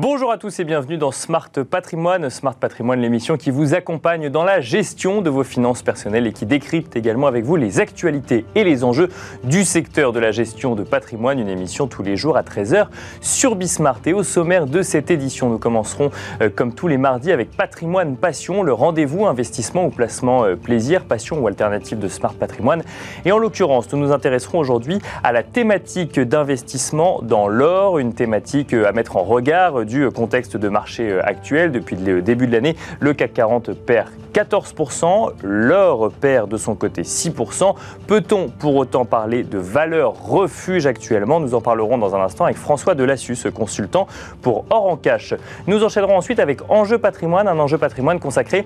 Bonjour 0.00 0.30
à 0.30 0.38
tous 0.38 0.60
et 0.60 0.64
bienvenue 0.64 0.96
dans 0.96 1.10
Smart 1.10 1.50
Patrimoine. 1.68 2.30
Smart 2.30 2.54
Patrimoine, 2.54 3.00
l'émission 3.00 3.36
qui 3.36 3.50
vous 3.50 3.74
accompagne 3.74 4.28
dans 4.28 4.44
la 4.44 4.60
gestion 4.60 5.22
de 5.22 5.28
vos 5.28 5.42
finances 5.42 5.82
personnelles 5.82 6.28
et 6.28 6.32
qui 6.32 6.46
décrypte 6.46 6.94
également 6.94 7.26
avec 7.26 7.44
vous 7.44 7.56
les 7.56 7.80
actualités 7.80 8.44
et 8.54 8.62
les 8.62 8.84
enjeux 8.84 9.08
du 9.42 9.64
secteur 9.64 10.12
de 10.12 10.20
la 10.20 10.30
gestion 10.30 10.76
de 10.76 10.84
patrimoine. 10.84 11.40
Une 11.40 11.48
émission 11.48 11.88
tous 11.88 12.04
les 12.04 12.16
jours 12.16 12.36
à 12.36 12.42
13h 12.42 12.86
sur 13.20 13.56
Bismart. 13.56 13.98
Et 14.06 14.12
au 14.12 14.22
sommaire 14.22 14.66
de 14.66 14.82
cette 14.82 15.10
édition, 15.10 15.48
nous 15.48 15.58
commencerons 15.58 16.12
euh, 16.42 16.48
comme 16.48 16.72
tous 16.72 16.86
les 16.86 16.96
mardis 16.96 17.32
avec 17.32 17.50
Patrimoine 17.50 18.16
Passion, 18.16 18.62
le 18.62 18.72
rendez-vous 18.72 19.26
investissement 19.26 19.86
ou 19.86 19.90
placement 19.90 20.44
euh, 20.44 20.54
plaisir, 20.54 21.06
passion 21.06 21.40
ou 21.40 21.48
alternative 21.48 21.98
de 21.98 22.06
Smart 22.06 22.34
Patrimoine. 22.34 22.84
Et 23.24 23.32
en 23.32 23.38
l'occurrence, 23.38 23.92
nous 23.92 23.98
nous 23.98 24.12
intéresserons 24.12 24.60
aujourd'hui 24.60 25.00
à 25.24 25.32
la 25.32 25.42
thématique 25.42 26.20
d'investissement 26.20 27.18
dans 27.20 27.48
l'or, 27.48 27.98
une 27.98 28.14
thématique 28.14 28.74
euh, 28.74 28.86
à 28.86 28.92
mettre 28.92 29.16
en 29.16 29.24
regard 29.24 29.87
du 29.88 30.08
contexte 30.10 30.56
de 30.56 30.68
marché 30.68 31.10
euh, 31.10 31.20
actuel. 31.24 31.72
Depuis 31.72 31.96
le 31.96 32.22
début 32.22 32.46
de 32.46 32.52
l'année, 32.52 32.76
le 33.00 33.14
CAC 33.14 33.32
40 33.32 33.72
perd 33.72 34.08
14%, 34.34 35.32
l'or 35.42 36.12
perd 36.12 36.48
de 36.48 36.56
son 36.56 36.76
côté 36.76 37.02
6%. 37.02 37.74
Peut-on 38.06 38.48
pour 38.48 38.76
autant 38.76 39.04
parler 39.04 39.42
de 39.42 39.58
valeur 39.58 40.12
refuge 40.12 40.86
actuellement? 40.86 41.40
Nous 41.40 41.54
en 41.54 41.60
parlerons 41.60 41.98
dans 41.98 42.14
un 42.14 42.20
instant 42.20 42.44
avec 42.44 42.56
François 42.56 42.94
Delassus, 42.94 43.50
consultant 43.52 44.06
pour 44.42 44.66
Or 44.70 44.86
en 44.86 44.96
Cash. 44.96 45.34
Nous 45.66 45.82
enchaînerons 45.82 46.16
ensuite 46.16 46.38
avec 46.38 46.60
Enjeu 46.70 46.98
patrimoine, 46.98 47.48
un 47.48 47.58
enjeu 47.58 47.78
patrimoine 47.78 48.20
consacré 48.20 48.64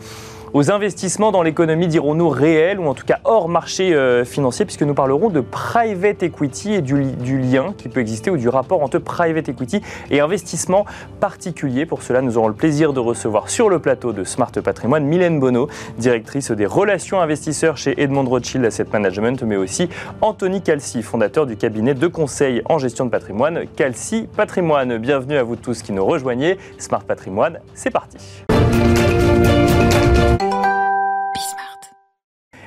aux 0.53 0.71
investissements 0.71 1.33
dans 1.33 1.43
l'économie, 1.43 1.89
dirons-nous, 1.89 2.29
réelle 2.29 2.79
ou 2.79 2.87
en 2.87 2.95
tout 2.95 3.07
cas 3.07 3.21
hors 3.25 3.49
marché 3.49 3.95
euh, 3.95 4.25
financier, 4.25 4.65
puisque 4.65 4.83
nous 4.83 4.95
parlerons 4.95 5.31
de 5.31 5.41
private 5.41 6.23
equity 6.23 6.75
et 6.75 6.81
du, 6.83 7.05
du, 7.05 7.39
lien 7.39 7.75
qui 7.77 7.89
peut 7.89 8.01
exister 8.01 8.31
ou 8.31 8.37
du 8.37 8.49
rapport 8.49 8.83
entre 8.83 8.99
private 8.99 9.49
equity 9.49 9.81
et 10.11 10.21
investissement 10.21 10.85
particulier. 11.23 11.87
Pour 11.87 12.03
cela, 12.03 12.21
nous 12.21 12.37
aurons 12.37 12.49
le 12.49 12.55
plaisir 12.55 12.93
de 12.93 12.99
recevoir 12.99 13.49
sur 13.49 13.69
le 13.69 13.79
plateau 13.79 14.13
de 14.13 14.25
Smart 14.25 14.51
Patrimoine 14.51 15.05
Mylène 15.05 15.39
Bonneau, 15.39 15.69
directrice 15.97 16.51
des 16.51 16.67
relations 16.67 17.21
investisseurs 17.21 17.77
chez 17.77 18.03
Edmond 18.03 18.25
Rothschild 18.25 18.65
Asset 18.65 18.87
Management, 18.93 19.41
mais 19.45 19.55
aussi 19.55 19.89
Anthony 20.21 20.63
Calci, 20.63 21.01
fondateur 21.01 21.47
du 21.47 21.57
cabinet 21.57 21.95
de 21.95 22.09
conseil 22.09 22.61
en 22.65 22.79
gestion 22.79 23.05
de 23.05 23.11
patrimoine 23.11 23.67
Calci 23.77 24.27
Patrimoine. 24.37 24.99
Bienvenue 24.99 25.37
à 25.37 25.45
vous 25.45 25.55
tous 25.55 25.83
qui 25.83 25.93
nous 25.93 26.05
rejoignez. 26.05 26.59
Smart 26.79 27.05
Patrimoine, 27.05 27.61
c'est 27.73 27.91
parti. 27.91 28.19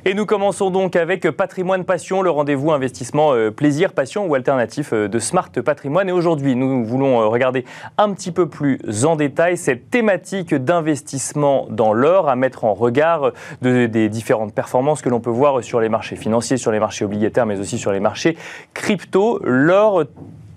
Et 0.08 0.14
nous 0.14 0.28
commençons 0.28 0.70
donc 0.70 0.96
avec 0.96 1.28
Patrimoine 1.32 1.84
Passion, 1.84 2.22
le 2.22 2.30
rendez-vous 2.30 2.72
investissement 2.72 3.34
euh, 3.34 3.50
plaisir, 3.50 3.92
passion 3.92 4.28
ou 4.28 4.36
alternatif 4.36 4.94
euh, 4.94 5.08
de 5.08 5.18
Smart 5.18 5.50
Patrimoine. 5.50 6.08
Et 6.08 6.12
aujourd'hui, 6.12 6.56
nous 6.56 6.86
voulons 6.86 7.22
euh, 7.22 7.26
regarder 7.26 7.66
un 7.98 8.14
petit 8.14 8.32
peu 8.32 8.48
plus 8.48 8.78
en 9.06 9.16
détail 9.16 9.58
cette 9.58 9.90
thématique 9.90 10.54
d'investissement 10.54 11.66
dans 11.72 11.92
l'or 11.92 12.30
à 12.30 12.36
mettre 12.36 12.66
en 12.66 12.76
regard 12.76 13.32
de, 13.64 13.88
des 13.88 14.08
différentes 14.08 14.54
performances 14.54 15.02
que 15.02 15.10
l'on 15.10 15.22
peut 15.22 15.32
voir 15.32 15.64
sur 15.64 15.80
les 15.80 15.90
marchés 15.90 16.18
financiers, 16.18 16.58
sur 16.58 16.72
les 16.72 16.80
marchés 16.80 17.04
obligataires, 17.04 17.48
mais 17.48 17.60
aussi 17.60 17.80
sur 17.80 17.92
les 17.92 18.00
marchés 18.00 18.38
crypto. 18.76 19.40
L'or 19.44 20.04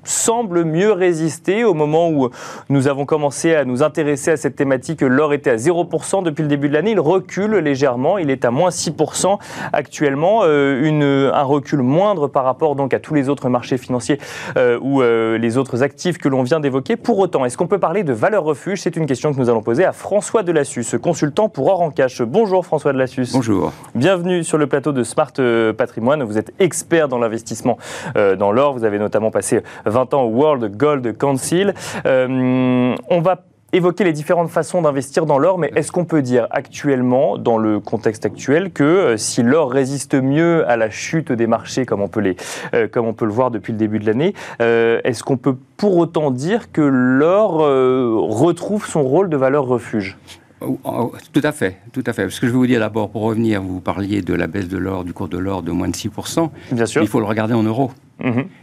semble 0.08 0.64
mieux 0.64 0.92
résister. 0.92 1.64
Au 1.64 1.74
moment 1.74 2.10
où 2.10 2.30
nous 2.68 2.88
avons 2.88 3.04
commencé 3.04 3.54
à 3.54 3.64
nous 3.64 3.82
intéresser 3.82 4.32
à 4.32 4.36
cette 4.36 4.56
thématique, 4.56 5.02
l'or 5.02 5.32
était 5.32 5.50
à 5.50 5.56
0% 5.56 6.22
depuis 6.22 6.42
le 6.42 6.48
début 6.48 6.68
de 6.68 6.74
l'année. 6.74 6.92
Il 6.92 7.00
recule 7.00 7.56
légèrement, 7.56 8.18
il 8.18 8.30
est 8.30 8.44
à 8.44 8.50
moins 8.50 8.70
6% 8.70 9.38
actuellement, 9.72 10.40
euh, 10.44 10.82
une, 10.82 11.02
un 11.02 11.42
recul 11.42 11.80
moindre 11.80 12.28
par 12.28 12.44
rapport 12.44 12.74
donc 12.74 12.94
à 12.94 13.00
tous 13.00 13.14
les 13.14 13.28
autres 13.28 13.48
marchés 13.48 13.78
financiers 13.78 14.18
euh, 14.56 14.78
ou 14.80 15.02
euh, 15.02 15.36
les 15.38 15.58
autres 15.58 15.82
actifs 15.82 16.18
que 16.18 16.28
l'on 16.28 16.42
vient 16.42 16.60
d'évoquer. 16.60 16.96
Pour 16.96 17.18
autant, 17.18 17.44
est-ce 17.44 17.56
qu'on 17.56 17.66
peut 17.66 17.78
parler 17.78 18.02
de 18.02 18.12
valeur 18.12 18.44
refuge? 18.44 18.80
C'est 18.80 18.96
une 18.96 19.06
question 19.06 19.32
que 19.32 19.38
nous 19.38 19.50
allons 19.50 19.62
poser 19.62 19.84
à 19.84 19.92
François 19.92 20.42
Delassus, 20.42 20.98
consultant 21.00 21.48
pour 21.48 21.68
Or 21.68 21.82
en 21.82 21.90
Cash. 21.90 22.22
Bonjour 22.22 22.64
François 22.64 22.92
Delassus. 22.92 23.28
Bonjour. 23.32 23.72
Bienvenue 23.94 24.42
sur 24.42 24.56
le 24.56 24.66
plateau 24.66 24.92
de 24.92 25.02
Smart 25.02 25.32
Patrimoine. 25.76 26.22
Vous 26.22 26.38
êtes 26.38 26.52
expert 26.58 27.08
dans 27.08 27.18
l'investissement 27.18 27.76
dans 28.14 28.52
l'or. 28.52 28.72
Vous 28.72 28.84
avez 28.84 28.98
notamment 28.98 29.30
passé 29.30 29.62
20 29.84 29.97
ans 29.98 30.22
au 30.22 30.30
World 30.30 30.76
Gold 30.76 31.16
Council. 31.16 31.74
Euh, 32.06 32.94
on 33.08 33.20
va 33.20 33.42
évoquer 33.72 34.04
les 34.04 34.12
différentes 34.12 34.48
façons 34.48 34.82
d'investir 34.82 35.26
dans 35.26 35.38
l'or, 35.38 35.58
mais 35.58 35.70
est-ce 35.76 35.92
qu'on 35.92 36.04
peut 36.04 36.22
dire 36.22 36.46
actuellement, 36.50 37.36
dans 37.36 37.58
le 37.58 37.80
contexte 37.80 38.24
actuel, 38.24 38.72
que 38.72 38.84
euh, 38.84 39.16
si 39.16 39.42
l'or 39.42 39.70
résiste 39.70 40.14
mieux 40.14 40.68
à 40.68 40.76
la 40.76 40.88
chute 40.90 41.32
des 41.32 41.46
marchés, 41.46 41.84
comme 41.84 42.00
on 42.00 42.08
peut, 42.08 42.20
les, 42.20 42.36
euh, 42.74 42.88
comme 42.88 43.06
on 43.06 43.12
peut 43.12 43.26
le 43.26 43.32
voir 43.32 43.50
depuis 43.50 43.72
le 43.72 43.78
début 43.78 43.98
de 43.98 44.06
l'année, 44.06 44.34
euh, 44.62 45.00
est-ce 45.04 45.22
qu'on 45.22 45.36
peut 45.36 45.56
pour 45.76 45.96
autant 45.98 46.30
dire 46.30 46.72
que 46.72 46.80
l'or 46.80 47.58
retrouve 47.58 48.86
son 48.86 49.02
rôle 49.02 49.28
de 49.28 49.36
valeur 49.36 49.64
refuge? 49.66 50.16
Oh, 50.60 50.78
oh, 50.82 51.12
Tout 51.32 51.40
à 51.44 51.52
fait, 51.52 51.76
tout 51.92 52.02
à 52.04 52.12
fait. 52.12 52.28
Ce 52.30 52.40
que 52.40 52.48
je 52.48 52.52
vais 52.52 52.58
vous 52.58 52.66
dire 52.66 52.80
d'abord, 52.80 53.10
pour 53.10 53.22
revenir, 53.22 53.62
vous 53.62 53.80
parliez 53.80 54.22
de 54.22 54.34
la 54.34 54.48
baisse 54.48 54.66
de 54.66 54.78
l'or, 54.78 55.04
du 55.04 55.12
cours 55.12 55.28
de 55.28 55.38
l'or 55.38 55.62
de 55.62 55.70
moins 55.70 55.88
de 55.88 55.94
6%. 55.94 56.50
Bien 56.72 56.86
sûr. 56.86 57.02
Il 57.02 57.06
faut 57.06 57.20
le 57.20 57.26
regarder 57.26 57.54
en 57.54 57.62
euros. 57.62 57.92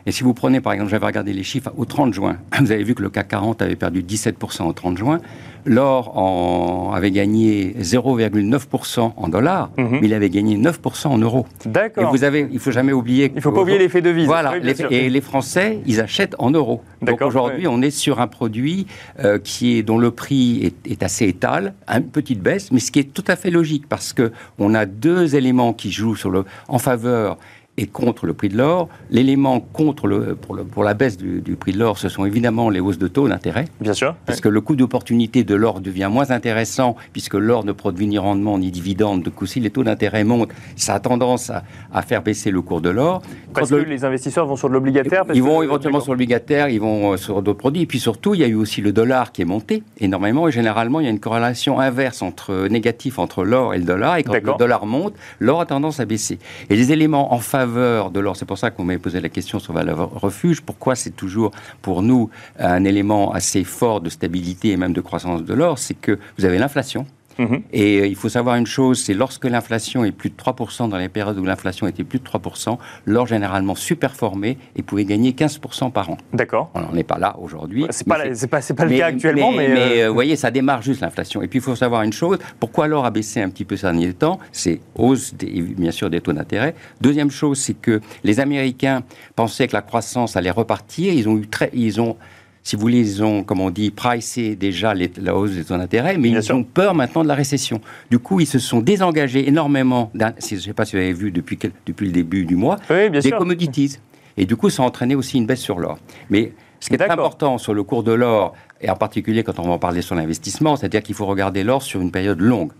Et 0.05 0.11
si 0.11 0.23
vous 0.23 0.33
prenez, 0.33 0.59
par 0.61 0.73
exemple, 0.73 0.91
j'avais 0.91 1.05
regardé 1.05 1.31
les 1.33 1.43
chiffres 1.43 1.71
au 1.77 1.85
30 1.85 2.13
juin, 2.13 2.38
vous 2.59 2.71
avez 2.71 2.83
vu 2.83 2.93
que 2.95 3.01
le 3.01 3.09
CAC 3.09 3.29
40 3.29 3.61
avait 3.61 3.75
perdu 3.75 4.01
17% 4.03 4.63
au 4.67 4.73
30 4.73 4.97
juin. 4.97 5.19
L'or 5.67 6.16
en- 6.17 6.91
avait 6.93 7.09
gagné 7.09 7.73
0,9% 7.79 9.13
en 9.17 9.27
dollars, 9.27 9.71
Mhm. 9.77 9.99
mais 10.01 10.07
il 10.07 10.13
avait 10.13 10.29
gagné 10.29 10.57
9% 10.57 11.09
en 11.09 11.17
euros. 11.17 11.45
Et 11.65 11.69
D'accord. 11.69 12.11
vous 12.11 12.23
avez, 12.23 12.47
il 12.51 12.59
faut 12.59 12.71
jamais 12.71 12.91
oublier. 12.94 13.29
Il 13.33 13.35
ne 13.38 13.41
faut 13.41 13.51
pas 13.51 13.61
oublier 13.61 13.79
l'effet 13.79 14.01
de 14.01 14.09
devise. 14.09 14.25
Voilà, 14.27 14.53
Oui, 14.53 14.59
les- 14.61 14.95
et 14.95 15.09
les 15.09 15.21
Français, 15.21 15.79
ils 15.88 15.99
achètent 16.01 16.35
en 16.38 16.51
euros. 16.51 16.81
Donc 17.01 17.09
D'accord, 17.11 17.27
aujourd'hui, 17.29 17.67
on 17.67 17.81
est 17.81 17.89
sur 17.89 18.19
un 18.21 18.27
produit 18.27 18.85
euh, 19.23 19.39
qui 19.39 19.77
est 19.77 19.83
dont 19.83 19.97
le 19.97 20.11
prix 20.11 20.61
est, 20.65 20.91
est 20.91 21.01
assez 21.03 21.25
étal, 21.27 21.73
une 21.88 22.03
petite 22.09 22.41
baisse, 22.41 22.71
mais 22.71 22.79
ce 22.79 22.91
qui 22.91 22.99
est 22.99 23.11
tout 23.13 23.23
à 23.27 23.35
fait 23.35 23.49
logique 23.51 23.88
parce 23.89 24.13
que 24.13 24.31
on 24.59 24.73
a 24.75 24.85
deux 24.85 25.35
éléments 25.35 25.73
qui 25.73 25.91
jouent 25.91 26.15
sur 26.15 26.29
le 26.29 26.45
en 26.67 26.77
faveur 26.77 27.38
et 27.78 27.88
contre 27.88 28.25
le 28.25 28.34
prix 28.34 28.50
de 28.50 28.58
l'or. 28.58 28.88
L'élément 29.12 29.59
contre 29.59 30.08
le 30.08 30.36
pour, 30.36 30.56
le 30.56 30.63
pour 30.63 30.84
la 30.84 30.94
baisse 30.94 31.18
du, 31.18 31.41
du 31.41 31.56
prix 31.58 31.74
de 31.74 31.80
l'or, 31.80 31.97
ce 31.97 32.08
sont 32.09 32.25
évidemment 32.25 32.69
les 32.69 32.80
hausses 32.80 32.97
de 32.97 33.08
taux 33.08 33.28
d'intérêt. 33.28 33.66
Bien 33.81 33.94
sûr. 33.94 34.16
Parce 34.25 34.40
que 34.40 34.47
le 34.47 34.62
coût 34.62 34.75
d'opportunité 34.75 35.44
de 35.44 35.56
l'or 35.56 35.81
devient 35.81 36.09
moins 36.12 36.31
intéressant, 36.31 36.96
puisque 37.12 37.34
l'or 37.34 37.66
ne 37.66 37.74
produit 37.74 38.08
ni 38.08 38.18
rendement 38.18 38.58
ni 38.58 38.72
dividende. 38.72 39.24
Du 39.24 39.31
coup, 39.31 39.46
si 39.46 39.59
les 39.59 39.69
taux 39.72 39.84
d'intérêt 39.84 40.24
montent, 40.24 40.52
ça 40.78 40.94
a 40.96 41.00
tendance 41.02 41.50
à, 41.50 41.63
à 41.94 42.02
faire 42.02 42.22
baisser 42.24 42.50
le 42.50 42.62
cours 42.62 42.80
de 42.81 42.90
l'or. 42.90 43.22
Parce 43.53 43.69
Quand 43.69 43.75
que 43.75 43.81
le- 43.81 43.90
les 43.90 44.06
investisseurs 44.06 44.46
vont 44.46 44.56
sur 44.56 44.69
de 44.69 44.74
l'obligataire. 44.74 45.24
ils 45.34 45.44
vont 45.44 45.62
éventuellement 45.62 46.00
sur 46.00 46.13
l'obligataire, 46.13 46.69
ils 46.69 46.80
vont 46.80 47.12
euh, 47.13 47.18
sur 47.18 47.42
d'autres 47.42 47.59
produits. 47.59 47.81
Et 47.81 47.86
puis 47.86 48.00
surtout, 48.00 48.34
il 48.36 48.40
y 48.40 48.44
a 48.44 48.47
eu 48.47 48.56
aussi 48.56 48.80
le 48.81 48.94
dollar 48.94 49.34
qui 49.34 49.42
est 49.42 49.46
monté 49.46 49.84
énormément. 50.00 50.47
Et 50.47 50.52
généralement, 50.52 51.02
il 51.02 51.03
y 51.03 51.07
a 51.07 51.12
une 51.12 51.19
corrélation 51.19 51.80
inverse 51.80 52.22
entre 52.22 52.52
euh, 52.53 52.69
négatif 52.69 53.19
entre 53.19 53.44
l'or 53.44 53.74
et 53.74 53.78
le 53.80 53.84
dollar. 53.84 54.16
Et 54.18 54.24
quand 54.24 54.34
le 54.34 54.57
dollar 54.57 54.86
monte, 54.86 55.13
l'or 55.42 55.59
a 55.59 55.66
tendance 55.66 56.00
à 56.00 56.06
baisser. 56.06 56.40
Et 56.69 56.78
les 56.78 56.94
éléments 56.94 57.34
en 57.34 57.40
faveur 57.40 57.64
de 57.67 58.19
l'or, 58.19 58.35
c'est 58.35 58.45
pour 58.45 58.57
ça 58.57 58.71
qu'on 58.71 58.83
m'avait 58.83 58.99
posé 58.99 59.19
la 59.21 59.29
question 59.29 59.59
sur 59.59 59.73
valeur 59.73 60.09
refuge. 60.11 60.61
Pourquoi 60.61 60.95
c'est 60.95 61.11
toujours 61.11 61.51
pour 61.81 62.01
nous 62.01 62.29
un 62.59 62.83
élément 62.83 63.31
assez 63.33 63.63
fort 63.63 64.01
de 64.01 64.09
stabilité 64.09 64.71
et 64.71 64.77
même 64.77 64.93
de 64.93 65.01
croissance 65.01 65.43
de 65.43 65.53
l'or? 65.53 65.79
C'est 65.79 65.93
que 65.95 66.19
vous 66.37 66.45
avez 66.45 66.57
l'inflation. 66.57 67.05
Mhm. 67.38 67.62
Et 67.73 68.00
euh, 68.00 68.07
il 68.07 68.16
faut 68.16 68.29
savoir 68.29 68.56
une 68.56 68.66
chose, 68.68 69.01
c'est 69.03 69.13
lorsque 69.13 69.46
l'inflation 69.46 70.06
est 70.06 70.12
plus 70.12 70.29
de 70.29 70.35
3%, 70.35 70.90
dans 70.90 70.97
les 70.97 71.09
périodes 71.09 71.38
où 71.38 71.44
l'inflation 71.44 71.88
était 71.88 72.03
plus 72.03 72.19
de 72.19 72.23
3%, 72.23 72.78
l'or 73.06 73.28
généralement 73.28 73.75
superformé 73.75 74.57
et 74.75 74.81
pouvait 74.84 75.06
gagner 75.06 75.31
15% 75.31 75.91
par 75.91 76.09
an. 76.09 76.18
D'accord. 76.34 76.72
On 76.74 76.81
n'en 76.81 76.94
est 76.95 77.03
pas 77.03 77.18
là 77.18 77.35
aujourd'hui. 77.40 77.85
C'est 77.90 78.07
pas, 78.07 78.16
pas, 78.16 78.85
le 78.85 78.97
cas 78.97 79.07
actuellement, 79.07 79.51
mais. 79.51 79.68
mais, 79.69 79.79
euh, 80.01 80.06
euh, 80.06 80.07
vous 80.09 80.13
voyez, 80.13 80.35
ça 80.35 80.51
démarre 80.51 80.81
juste 80.81 81.01
l'inflation. 81.01 81.41
Et 81.41 81.47
puis, 81.47 81.59
il 81.59 81.62
faut 81.62 81.75
savoir 81.75 82.03
une 82.03 82.13
chose 82.13 82.38
pourquoi 82.59 82.88
l'or 82.88 83.06
a 83.06 83.12
baissé 83.12 83.41
un 83.41 83.50
petit 83.50 83.66
peu 83.66 83.75
ces 83.75 83.84
derniers 83.88 84.13
temps 84.13 84.40
C'est 84.51 84.79
hausse, 84.95 85.34
des- 85.34 85.62
bien 85.62 85.91
sûr, 85.91 86.09
des 86.09 86.22
taux 86.22 86.34
d'intérêt. 86.34 86.75
Deuxième 87.01 87.31
chose, 87.31 87.59
c'est 87.59 87.74
que 87.74 88.01
les 88.24 88.39
Américains 88.39 89.04
pensaient 89.36 89.68
que 89.68 89.74
la 89.75 89.81
croissance 89.81 90.36
allait 90.36 90.51
repartir. 90.51 91.13
Ils 91.13 91.27
ont 91.30 91.38
eu 91.38 91.48
très. 91.48 91.69
Ils 91.74 92.00
ont 92.00 92.18
si 92.65 92.75
vous 92.75 92.81
voulez, 92.81 93.00
ils 93.00 93.23
ont, 93.23 93.44
comme 93.44 93.62
on 93.62 93.69
dit, 93.69 93.91
pricé 93.91 94.56
déjà 94.56 94.94
les- 94.95 95.12
la 95.21 95.35
hausse 95.35 95.51
des 95.51 95.63
taux 95.63 95.77
d'intérêt, 95.77 96.17
mais 96.17 96.29
Bien 96.29 96.39
ils 96.39 96.44
sûr. 96.44 96.56
ont 96.57 96.63
peur 96.63 96.95
maintenant 96.95 97.21
de 97.23 97.27
la 97.27 97.35
récession. 97.35 97.79
Du 98.09 98.17
coup, 98.19 98.39
ils 98.39 98.47
se 98.47 98.57
sont 98.59 98.81
désengagés 98.81 99.47
énormément, 99.47 100.12
je 100.15 100.56
ne 100.56 100.59
sais 100.59 100.73
pas 100.73 100.83
si 100.83 100.95
vous 100.97 101.01
avez 101.03 101.13
vu 101.13 101.31
depuis, 101.31 101.57
quel- 101.57 101.71
depuis 101.85 102.07
le 102.07 102.12
début 102.12 102.44
du 102.44 102.56
mois, 102.56 102.77
Oui, 102.89 103.09
des 103.12 103.21
sûr. 103.21 103.38
commodities. 103.38 104.00
Et 104.35 104.45
du 104.45 104.56
coup, 104.56 104.69
ça 104.71 104.81
a 104.83 104.85
entraîné 104.88 105.13
aussi 105.15 105.38
une 105.38 105.45
baisse 105.45 105.62
sur 105.62 105.77
l'or. 105.79 106.00
Mais 106.31 106.51
ce 106.79 106.89
qui 106.89 106.95
est 106.95 107.01
important 107.09 107.57
sur 107.59 107.73
le 107.75 107.83
cours 107.83 108.01
de 108.03 108.12
l'or, 108.12 108.53
et 108.81 108.89
en 108.89 108.95
particulier 108.95 109.44
quand 109.44 109.59
on 109.59 109.63
va 109.63 109.71
en 109.73 109.79
parler 109.79 110.01
sur 110.01 110.15
l'investissement, 110.15 110.75
c'est-à-dire 110.75 111.01
qu'il 111.03 111.15
faut 111.15 111.25
regarder 111.27 111.63
l'or 111.63 111.81
sur 111.83 112.01
une 112.01 112.11
période 112.11 112.41
longue. 112.41 112.71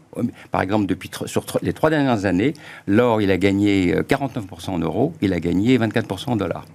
Par 0.52 0.62
exemple, 0.62 0.88
depuis 0.88 1.10
sur 1.28 1.46
les 1.62 1.74
trois 1.74 1.90
dernières 1.92 2.26
années, 2.26 2.54
l'or, 2.88 3.22
il 3.22 3.30
a 3.32 3.38
gagné 3.38 3.94
euh, 3.96 4.02
49% 4.04 4.74
en 4.74 4.80
euros, 4.80 5.14
il 5.22 5.32
a 5.32 5.40
gagné 5.40 5.78
24% 5.78 6.32
en 6.32 6.36
dollars. 6.36 6.66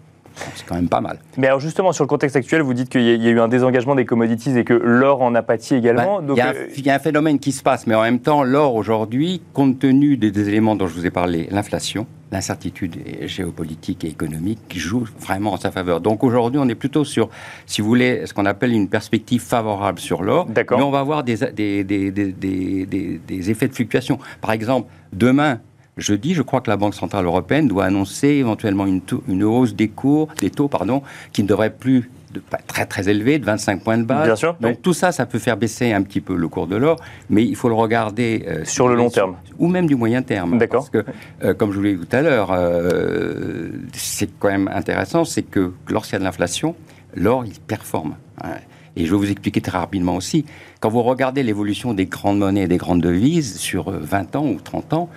C'est 0.55 0.67
quand 0.67 0.75
même 0.75 0.89
pas 0.89 1.01
mal. 1.01 1.19
Mais 1.37 1.47
alors 1.47 1.61
justement, 1.61 1.93
sur 1.93 2.05
le 2.05 2.09
contexte 2.09 2.37
actuel, 2.37 2.63
vous 2.63 2.75
dites 2.75 2.89
qu'il 2.89 3.03
y, 3.03 3.27
a 3.27 3.31
eu 3.31 3.41
un 3.41 3.49
désengagement 3.49 3.95
des 3.95 4.05
commodities 4.05 4.57
et 4.59 4.65
que 4.65 4.75
l'or 4.75 5.23
en 5.23 5.35
a 5.35 5.43
pâti 5.43 5.75
également. 5.75 6.21
Ben, 6.21 6.35
il, 6.77 6.85
y 6.85 6.91
a 6.91 6.95
un, 6.95 6.99
phénomène 6.99 7.39
qui 7.39 7.53
se 7.53 7.63
passe, 7.63 7.87
mais 7.87 7.95
en 7.95 8.03
même 8.03 8.21
temps, 8.21 8.43
l'or 8.43 8.75
aujourd'hui, 8.75 9.43
compte 9.53 9.79
tenu 9.79 10.17
des, 10.17 10.49
éléments 10.49 10.77
dont 10.77 10.87
je 10.87 10.95
vous 10.95 11.07
ai 11.07 11.11
parlé, 11.11 11.49
l'inflation, 11.51 12.07
l'incertitude 12.33 12.97
géopolitique 13.23 14.05
et 14.05 14.09
économique 14.09 14.59
qui 14.69 14.79
joue 14.79 15.05
vraiment 15.19 15.53
en 15.53 15.57
sa 15.57 15.71
faveur. 15.71 16.01
Donc 16.01 16.23
aujourd'hui, 16.25 16.61
on 16.63 16.69
est 16.69 16.75
plutôt 16.75 17.05
sur, 17.05 17.29
si 17.67 17.81
vous 17.81 17.89
voulez, 17.89 18.27
ce 18.27 18.35
qu'on 18.35 18.47
appelle 18.47 18.73
une 18.73 18.89
perspective 18.89 19.41
favorable 19.41 19.99
sur 19.99 20.23
l'or. 20.23 20.47
Mais 20.49 20.83
on 20.83 20.91
va 20.91 21.01
avoir 21.01 21.25
des, 21.25 21.37
des, 21.53 21.85
des, 21.85 22.11
des, 22.11 23.51
effets 23.51 23.69
de 23.69 23.75
fluctuation. 23.75 24.19
Par 24.41 24.53
exemple, 24.53 24.91
demain, 25.13 25.61
jeudi, 26.01 26.35
je 26.35 26.43
crois 26.43 26.61
que 26.61 26.71
la 26.71 26.77
Banque 26.77 26.95
Centrale 26.95 27.25
Européenne 27.25 27.69
doit 27.69 27.85
annoncer 27.85 28.29
éventuellement 28.29 28.87
une, 28.87 29.01
une 29.29 29.45
hausse 29.45 29.75
des 29.75 29.89
cours, 29.89 30.29
des 30.41 30.51
taux, 30.51 30.69
pardon, 30.69 31.03
qui 31.33 31.43
ne 31.43 31.49
devrait 31.49 31.71
plus 31.71 32.11
de, 32.33 32.43
très 32.67 32.87
très 32.87 33.09
élevé, 33.09 33.39
de 33.39 33.45
25 33.45 33.83
points 33.83 33.99
de 33.99 34.05
base. 34.05 34.27
Bien 34.27 34.37
sûr. 34.37 34.57
Donc 34.61 34.83
tout 34.83 34.93
ça, 34.93 35.13
ça 35.13 35.27
peut 35.27 35.39
faire 35.39 35.57
baisser 35.57 35.93
un 35.93 36.03
petit 36.03 36.21
peu 36.21 36.37
le 36.37 36.49
cours 36.49 36.67
de 36.67 36.77
l'or, 36.77 36.97
mais 37.29 37.45
il 37.45 37.57
faut 37.57 37.69
le 37.69 37.75
regarder 37.75 38.45
euh, 38.47 38.65
sur 38.65 38.89
le 38.89 38.95
long 38.95 39.11
terme 39.11 39.37
ou 39.59 39.69
même 39.69 39.87
du 39.87 39.97
moyen 39.97 40.23
terme. 40.23 40.59
D'accord. 40.59 40.89
Parce 40.91 41.05
que, 41.05 41.11
euh, 41.45 41.55
comme 41.55 41.73
je 41.73 41.77
vous 41.77 41.83
l'ai 41.83 41.95
dit 41.95 42.07
tout 42.07 42.17
à 42.17 42.23
l'heure, 42.23 42.51
euh, 42.53 43.71
c'est 43.93 44.31
quand 44.39 44.49
même 44.49 44.69
intéressant, 44.73 45.25
c'est 45.25 45.43
que 45.43 45.73
lorsqu'il 45.89 46.15
y 46.15 46.17
a 46.17 46.19
de 46.21 46.25
l'inflation, 46.25 46.75
l'or 47.15 47.45
il 47.45 47.59
performe. 47.61 48.15
Hein. 48.43 48.51
Et 48.97 49.07
je 49.07 49.13
vais 49.13 49.17
vous 49.17 49.31
expliquer 49.31 49.61
très 49.61 49.79
rapidement 49.79 50.17
aussi. 50.17 50.45
Quand 50.81 50.89
vous 50.89 51.03
regardez 51.03 51.43
l'évolution 51.43 51.95
des 51.95 52.07
grandes 52.07 52.39
monnaies 52.39 52.63
et 52.63 52.69
des 52.69 52.77
grandes 52.77 53.01
devises 53.01 53.57
sur 53.59 53.91
20 53.91 54.35
ans 54.37 54.47
ou 54.47 54.59
30 54.63 54.93
ans, 54.95 55.09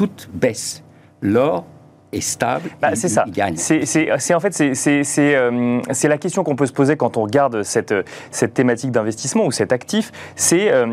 toutes 0.00 0.30
baissent. 0.32 0.82
L'or 1.20 1.66
est 2.12 2.20
stable, 2.20 2.70
bah, 2.80 2.94
c'est 2.94 3.08
ça. 3.08 3.24
C'est 3.54 4.34
en 4.34 4.40
fait 4.40 4.60
euh, 4.60 5.80
c'est 5.90 6.08
la 6.08 6.18
question 6.18 6.42
qu'on 6.42 6.56
peut 6.56 6.66
se 6.66 6.72
poser 6.72 6.96
quand 6.96 7.16
on 7.16 7.22
regarde 7.22 7.62
cette, 7.62 7.94
cette 8.30 8.54
thématique 8.54 8.90
d'investissement 8.90 9.46
ou 9.46 9.52
cet 9.52 9.72
actif. 9.72 10.10
C'est 10.34 10.72
euh, 10.72 10.86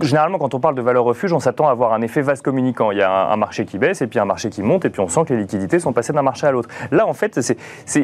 généralement 0.00 0.38
quand 0.38 0.54
on 0.54 0.60
parle 0.60 0.74
de 0.74 0.82
valeur 0.82 1.04
refuge, 1.04 1.32
on 1.32 1.40
s'attend 1.40 1.68
à 1.68 1.72
avoir 1.72 1.92
un 1.92 2.02
effet 2.02 2.22
vase 2.22 2.40
communicant. 2.40 2.92
Il 2.92 2.98
y 2.98 3.02
a 3.02 3.10
un, 3.10 3.36
marché 3.36 3.64
qui 3.64 3.78
baisse 3.78 4.00
et 4.00 4.06
puis 4.06 4.18
un 4.20 4.24
marché 4.24 4.48
qui 4.48 4.62
monte 4.62 4.84
et 4.84 4.90
puis 4.90 5.00
on 5.00 5.08
sent 5.08 5.24
que 5.26 5.34
les 5.34 5.40
liquidités 5.40 5.80
sont 5.80 5.92
passées 5.92 6.12
d'un 6.12 6.22
marché 6.22 6.46
à 6.46 6.52
l'autre. 6.52 6.68
Là 6.92 7.06
en 7.06 7.14
fait 7.14 7.40
c'est 7.40 7.56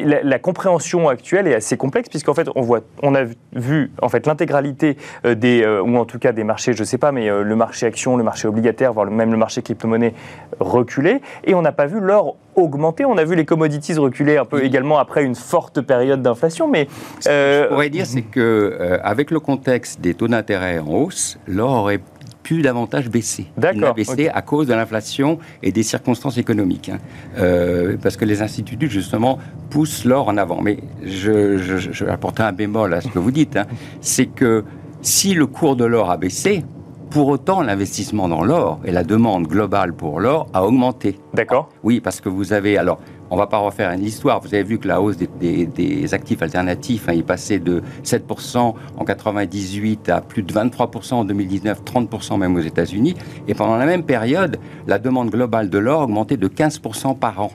la, 0.04 0.22
la, 0.22 0.38
compréhension 0.38 1.08
actuelle 1.08 1.46
est 1.46 1.54
assez 1.54 1.76
complexe 1.76 2.08
puisqu'en 2.08 2.34
fait 2.34 2.48
on 2.56 2.62
voit 2.62 2.80
on 3.02 3.14
a 3.14 3.24
vu 3.52 3.92
en 4.02 4.08
fait 4.08 4.26
l'intégralité 4.26 4.96
euh, 5.24 5.34
des 5.34 5.64
ou 5.84 5.96
en 5.96 6.04
tout 6.04 6.18
cas 6.18 6.32
des 6.32 6.44
marchés 6.44 6.72
je 6.72 6.82
sais 6.82 6.98
pas 6.98 7.12
mais 7.12 7.28
le 7.28 7.56
marché 7.56 7.86
action, 7.86 8.16
le 8.16 8.24
marché 8.24 8.48
obligataire, 8.48 8.92
voire 8.92 9.06
même 9.06 9.30
le 9.30 9.36
marché 9.36 9.62
crypto-monnaie 9.62 10.14
reculer 10.58 11.20
et 11.44 11.54
on 11.54 11.62
n'a 11.62 11.72
pas 11.72 11.86
vu 11.86 12.00
l'or 12.00 12.36
augmenter. 12.54 13.04
On 13.04 13.16
a 13.16 13.24
vu 13.24 13.36
les 13.36 13.44
commodities 13.44 13.94
reculer 13.94 14.36
un 14.36 14.44
peu 14.44 14.64
également 14.64 14.98
après 14.98 15.24
une 15.24 15.34
forte 15.34 15.80
période 15.80 16.22
d'inflation, 16.22 16.68
mais 16.68 16.88
ce 17.20 17.28
que 17.28 17.30
je 17.30 17.30
euh, 17.30 17.68
pourrais 17.68 17.90
dire, 17.90 18.06
c'est 18.06 18.22
que 18.22 18.40
euh, 18.40 18.98
avec 19.02 19.30
le 19.30 19.40
contexte 19.40 20.00
des 20.00 20.14
taux 20.14 20.28
d'intérêt 20.28 20.78
en 20.78 20.88
hausse, 20.88 21.38
l'or 21.46 21.70
aurait 21.70 22.00
pu 22.42 22.62
davantage 22.62 23.10
baisser. 23.10 23.46
Il 23.58 23.84
a 23.84 23.92
baissé 23.92 24.28
à 24.28 24.42
cause 24.42 24.66
de 24.66 24.74
l'inflation 24.74 25.38
et 25.62 25.72
des 25.72 25.82
circonstances 25.82 26.38
économiques, 26.38 26.88
hein. 26.88 26.98
euh, 27.38 27.96
parce 28.02 28.16
que 28.16 28.24
les 28.24 28.42
instituts 28.42 28.88
justement 28.88 29.38
poussent 29.68 30.04
l'or 30.04 30.28
en 30.28 30.36
avant. 30.36 30.60
Mais 30.62 30.78
je, 31.04 31.58
je, 31.58 32.04
un 32.42 32.52
bémol 32.52 32.94
à 32.94 33.00
ce 33.00 33.08
que 33.08 33.18
vous 33.18 33.30
dites, 33.30 33.56
hein. 33.56 33.66
c'est 34.00 34.26
que 34.26 34.64
si 35.02 35.34
le 35.34 35.46
cours 35.46 35.76
de 35.76 35.84
l'or 35.84 36.10
a 36.10 36.16
baissé, 36.16 36.64
pour 37.10 37.26
autant, 37.26 37.60
l'investissement 37.62 38.28
dans 38.28 38.44
l'or 38.44 38.78
et 38.84 38.92
la 38.92 39.02
demande 39.02 39.48
globale 39.48 39.92
pour 39.92 40.20
l'or 40.20 40.46
a 40.52 40.64
augmenté. 40.64 41.18
D'accord. 41.34 41.68
Oui, 41.82 42.00
parce 42.00 42.20
que 42.20 42.28
vous 42.28 42.52
avez 42.52 42.78
alors. 42.78 43.00
On 43.32 43.36
va 43.36 43.46
pas 43.46 43.58
refaire 43.58 43.90
une 43.92 44.04
histoire. 44.04 44.40
Vous 44.40 44.54
avez 44.54 44.62
vu 44.62 44.78
que 44.78 44.88
la 44.88 45.00
hausse 45.00 45.16
des, 45.16 46.14
actifs 46.14 46.42
alternatifs 46.42 47.08
hein, 47.08 47.12
est 47.12 47.22
passée 47.22 47.58
de 47.58 47.82
7% 48.04 48.74
en 48.96 49.04
98 49.04 50.08
à 50.08 50.20
plus 50.20 50.42
de 50.42 50.52
23% 50.52 51.14
en 51.14 51.24
2019, 51.24 51.82
30% 51.82 52.38
même 52.38 52.56
aux 52.56 52.60
États-Unis. 52.60 53.14
Et 53.46 53.54
pendant 53.54 53.76
la 53.76 53.86
même 53.86 54.04
période, 54.04 54.58
la 54.86 54.98
demande 54.98 55.30
globale 55.30 55.68
de 55.68 55.78
l'or 55.78 56.02
a 56.02 56.04
augmenté 56.04 56.36
de 56.36 56.48
15% 56.48 57.18
par 57.18 57.40
an. 57.40 57.50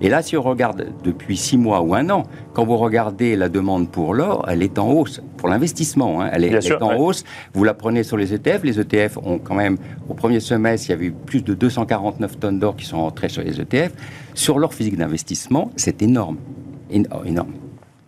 Et 0.00 0.08
là, 0.08 0.22
si 0.22 0.36
on 0.36 0.42
regarde 0.42 0.86
depuis 1.02 1.36
six 1.36 1.56
mois 1.56 1.80
ou 1.80 1.94
un 1.94 2.10
an, 2.10 2.24
quand 2.52 2.64
vous 2.64 2.76
regardez 2.76 3.36
la 3.36 3.48
demande 3.48 3.90
pour 3.90 4.14
l'or, 4.14 4.44
elle 4.48 4.62
est 4.62 4.78
en 4.78 4.90
hausse. 4.90 5.22
Pour 5.36 5.48
l'investissement, 5.48 6.20
hein, 6.20 6.30
elle, 6.32 6.44
est, 6.44 6.82
en 6.82 6.96
hausse. 6.96 7.24
Vous 7.54 7.64
la 7.64 7.74
prenez 7.74 8.02
sur 8.02 8.16
les 8.16 8.34
ETF. 8.34 8.62
Les 8.64 8.80
ETF 8.80 9.18
ont 9.18 9.38
quand 9.38 9.54
même, 9.54 9.76
au 10.08 10.14
premier 10.14 10.40
semestre, 10.40 10.88
il 10.88 10.90
y 10.90 10.94
avait 10.94 11.06
eu 11.06 11.12
plus 11.12 11.42
de 11.42 11.54
249 11.54 12.38
tonnes 12.38 12.58
d'or 12.58 12.76
qui 12.76 12.84
sont 12.84 12.98
entrées 12.98 13.28
sur 13.28 13.42
les 13.42 13.60
ETF. 13.60 13.92
Sur 14.34 14.58
l'or 14.58 14.74
physique 14.74 14.96
d'investissement, 14.96 15.70
c'est 15.76 16.02
énorme. 16.02 16.36
énorme 16.90 17.52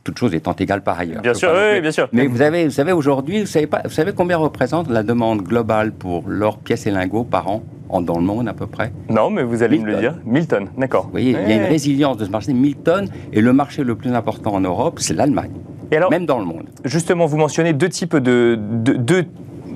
toute 0.04 0.18
chose 0.18 0.34
étant 0.34 0.54
égale 0.54 0.82
par 0.82 0.98
ailleurs. 0.98 1.20
Bien 1.20 1.34
sûr, 1.34 1.52
oui, 1.54 1.82
bien 1.82 1.90
sûr. 1.90 2.08
Mais 2.12 2.26
vous, 2.26 2.40
avez, 2.40 2.64
vous 2.64 2.70
savez, 2.70 2.92
aujourd'hui, 2.92 3.40
vous 3.40 3.46
savez, 3.46 3.66
pas, 3.66 3.82
vous 3.84 3.90
savez 3.90 4.12
combien 4.14 4.38
représente 4.38 4.88
la 4.88 5.02
demande 5.02 5.42
globale 5.42 5.92
pour 5.92 6.24
l'or, 6.26 6.58
pièces 6.58 6.86
et 6.86 6.90
lingots 6.90 7.24
par 7.24 7.48
an 7.48 7.62
dans 7.88 8.18
le 8.18 8.24
monde 8.24 8.48
à 8.48 8.54
peu 8.54 8.66
près 8.66 8.92
Non, 9.08 9.30
mais 9.30 9.42
vous 9.42 9.62
allez 9.62 9.78
me 9.78 9.86
le 9.86 9.96
dire. 9.96 10.14
1000 10.24 10.46
tonnes, 10.46 10.68
d'accord. 10.76 11.04
Vous 11.04 11.12
voyez, 11.12 11.30
il 11.30 11.48
y 11.48 11.52
a 11.52 11.56
une 11.56 11.70
résilience 11.70 12.16
de 12.16 12.24
ce 12.24 12.30
marché, 12.30 12.52
1000 12.52 12.76
tonnes, 12.76 13.08
et 13.32 13.40
le 13.40 13.52
marché 13.52 13.84
le 13.84 13.94
plus 13.94 14.12
important 14.12 14.54
en 14.54 14.60
Europe, 14.60 14.98
c'est 15.00 15.14
l'Allemagne. 15.14 15.52
Et 15.90 15.96
alors, 15.96 16.10
même 16.10 16.26
dans 16.26 16.38
le 16.38 16.44
monde. 16.44 16.64
Justement, 16.84 17.26
vous 17.26 17.38
mentionnez 17.38 17.72
deux 17.72 17.88
types 17.88 18.16
de, 18.16 18.58
de, 18.58 19.24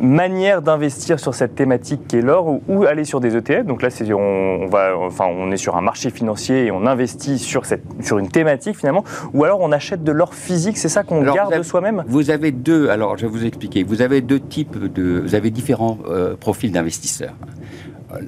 manières 0.03 0.62
d'investir 0.62 1.20
sur 1.20 1.35
cette 1.35 1.55
thématique 1.55 2.06
qui 2.09 2.17
est 2.17 2.23
l'or 2.23 2.61
ou, 2.69 2.85
aller 2.85 3.05
sur 3.05 3.20
des 3.20 3.37
ETF. 3.37 3.64
Donc 3.64 3.82
là, 3.82 3.88
c'est, 3.88 4.12
on, 4.12 4.67
va, 4.67 4.97
enfin, 4.99 5.26
on 5.26 5.50
est 5.53 5.56
sur 5.56 5.76
un 5.76 5.81
marché 5.81 6.11
financier 6.11 6.67
et 6.67 6.70
on 6.70 6.87
investit 6.87 7.38
sur, 7.38 7.65
cette, 7.65 7.85
sur 8.00 8.19
une 8.19 8.29
thématique 8.29 8.76
finalement. 8.76 9.05
Ou 9.32 9.44
alors 9.44 9.61
on 9.61 9.73
achète 9.73 10.03
de 10.03 10.12
l'or 10.12 10.35
physique, 10.35 10.76
c'est 10.76 10.88
ça 10.88 11.03
qu'on 11.03 11.23
garde 11.23 11.62
soi-même? 11.62 12.05
Vous 12.06 12.31
avez 12.31 12.50
deux, 12.50 12.88
alors 12.88 13.17
je 13.17 13.26
vais 13.26 13.32
vous 13.32 13.47
expliquer. 13.47 13.85
Vous 13.85 14.03
avez 14.03 14.20
deux 14.20 14.41
types 14.41 14.76
de. 14.93 15.20
Vous 15.20 15.35
avez 15.35 15.50
différents 15.50 15.99
euh, 16.08 16.35
profils 16.37 16.73
d'investisseurs 16.73 17.35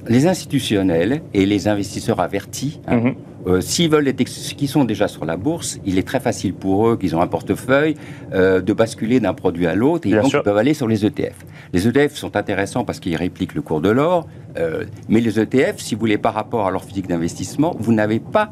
les 0.07 0.27
institutionnels 0.27 1.21
et 1.33 1.45
les 1.45 1.67
investisseurs 1.67 2.19
avertis, 2.19 2.79
hein, 2.87 2.97
mhm. 2.97 3.15
euh, 3.47 3.61
s'ils 3.61 3.89
veulent 3.89 4.07
être, 4.07 4.23
qui 4.23 4.67
sont 4.67 4.83
déjà 4.83 5.07
sur 5.07 5.25
la 5.25 5.37
bourse, 5.37 5.79
il 5.85 5.97
est 5.97 6.07
très 6.07 6.19
facile 6.19 6.53
pour 6.53 6.87
eux, 6.87 6.97
qu'ils 6.97 7.15
ont 7.15 7.21
un 7.21 7.27
portefeuille, 7.27 7.95
euh, 8.33 8.61
de 8.61 8.73
basculer 8.73 9.19
d'un 9.19 9.33
produit 9.33 9.67
à 9.67 9.75
l'autre, 9.75 10.07
et 10.07 10.11
donc 10.11 10.31
ils 10.31 10.41
peuvent 10.41 10.57
aller 10.57 10.73
sur 10.73 10.87
les 10.87 11.05
ETF. 11.05 11.35
Les 11.73 11.87
ETF 11.87 12.15
sont 12.15 12.35
intéressants 12.35 12.83
parce 12.83 12.99
qu'ils 12.99 13.15
répliquent 13.15 13.55
le 13.55 13.61
cours 13.61 13.81
de 13.81 13.89
l'or, 13.89 14.27
euh, 14.57 14.85
mais 15.09 15.19
les 15.19 15.39
ETF, 15.39 15.75
si 15.77 15.95
vous 15.95 15.99
voulez, 15.99 16.17
par 16.17 16.33
rapport 16.33 16.67
à 16.67 16.71
leur 16.71 16.83
physique 16.83 17.07
d'investissement, 17.07 17.75
vous 17.79 17.93
n'avez 17.93 18.19
pas 18.19 18.51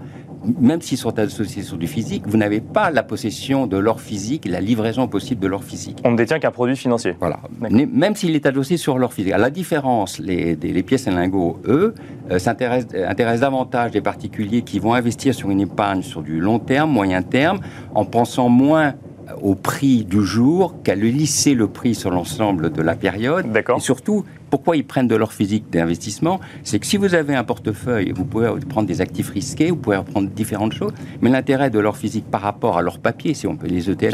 même 0.60 0.81
s'ils 0.81 0.98
sont 0.98 1.18
associés 1.19 1.63
sur 1.63 1.78
du 1.78 1.88
physique, 1.88 2.24
vous 2.25 2.38
n'avez 2.38 2.62
pas 2.62 2.92
la 2.92 3.04
possession 3.04 3.68
de 3.68 3.78
l'or 3.78 4.01
physique, 4.01 4.45
la 4.45 4.62
livraison 4.62 5.07
possible 5.07 5.42
de 5.42 5.48
l'or 5.48 5.63
physique. 5.63 6.00
On 6.04 6.12
ne 6.12 6.18
détient 6.18 6.40
qu'un 6.40 6.51
produit 6.51 6.75
financier. 6.75 7.16
Voilà. 7.19 7.40
Même 7.60 8.16
s'il 8.16 8.36
est 8.36 8.45
adossé 8.45 8.78
sur 8.78 8.98
l'or 8.98 9.13
physique. 9.13 9.34
À 9.34 9.38
la 9.38 9.50
différence, 9.50 10.19
les, 10.19 10.56
pièces 10.84 11.07
et 11.07 11.12
lingots, 11.12 11.60
eux, 11.66 11.94
euh, 12.31 12.40
s'intéressent 12.40 13.40
davantage 13.40 13.92
des 13.92 14.01
particuliers 14.01 14.62
qui 14.62 14.80
vont 14.80 14.94
investir 14.94 15.34
sur 15.34 15.50
une 15.50 15.62
épargne 15.62 16.01
sur 16.01 16.22
du 16.22 16.39
long 16.39 16.60
terme, 16.60 16.91
moyen 16.91 17.22
terme, 17.22 17.60
en 17.96 18.06
pensant 18.06 18.50
moins 18.50 18.94
au 19.41 19.56
prix 19.56 20.03
du 20.03 20.24
jour 20.24 20.75
qu'à 20.84 20.96
le 20.96 21.08
lisser 21.08 21.53
le 21.53 21.67
prix 21.67 21.96
sur 21.96 22.12
l'ensemble 22.12 22.72
de 22.72 22.82
la 22.82 22.96
période. 22.96 23.51
D'accord. 23.51 23.77
Et 23.77 23.82
surtout, 23.82 24.25
pourquoi 24.53 24.77
ils 24.77 24.86
prennent 24.86 25.07
de 25.07 25.15
l'or 25.15 25.33
physique 25.33 25.72
d'investissement 25.72 26.39
C'est 26.62 26.77
que 26.77 26.86
si 26.86 26.98
vous 26.98 27.15
avez 27.15 27.33
un 27.33 27.43
portefeuille, 27.43 28.12
vous 28.12 28.24
pouvez 28.24 28.51
prendre 28.69 28.88
des 28.88 29.01
actifs 29.01 29.31
risqués, 29.31 29.72
vous 29.72 29.77
pouvez 29.77 30.00
prendre 30.03 30.29
différentes 30.29 30.74
choses, 30.74 30.91
mais 31.22 31.31
l'intérêt 31.31 31.72
de 31.72 31.79
l'or 31.79 31.98
physique 31.98 32.29
par 32.29 32.41
rapport 32.41 32.77
à 32.77 32.83
l'or 32.83 33.00
papier, 33.00 33.33
si 33.33 33.48
on 33.48 33.55
peut 33.55 33.65
les 33.65 33.89
ETF, 33.89 34.13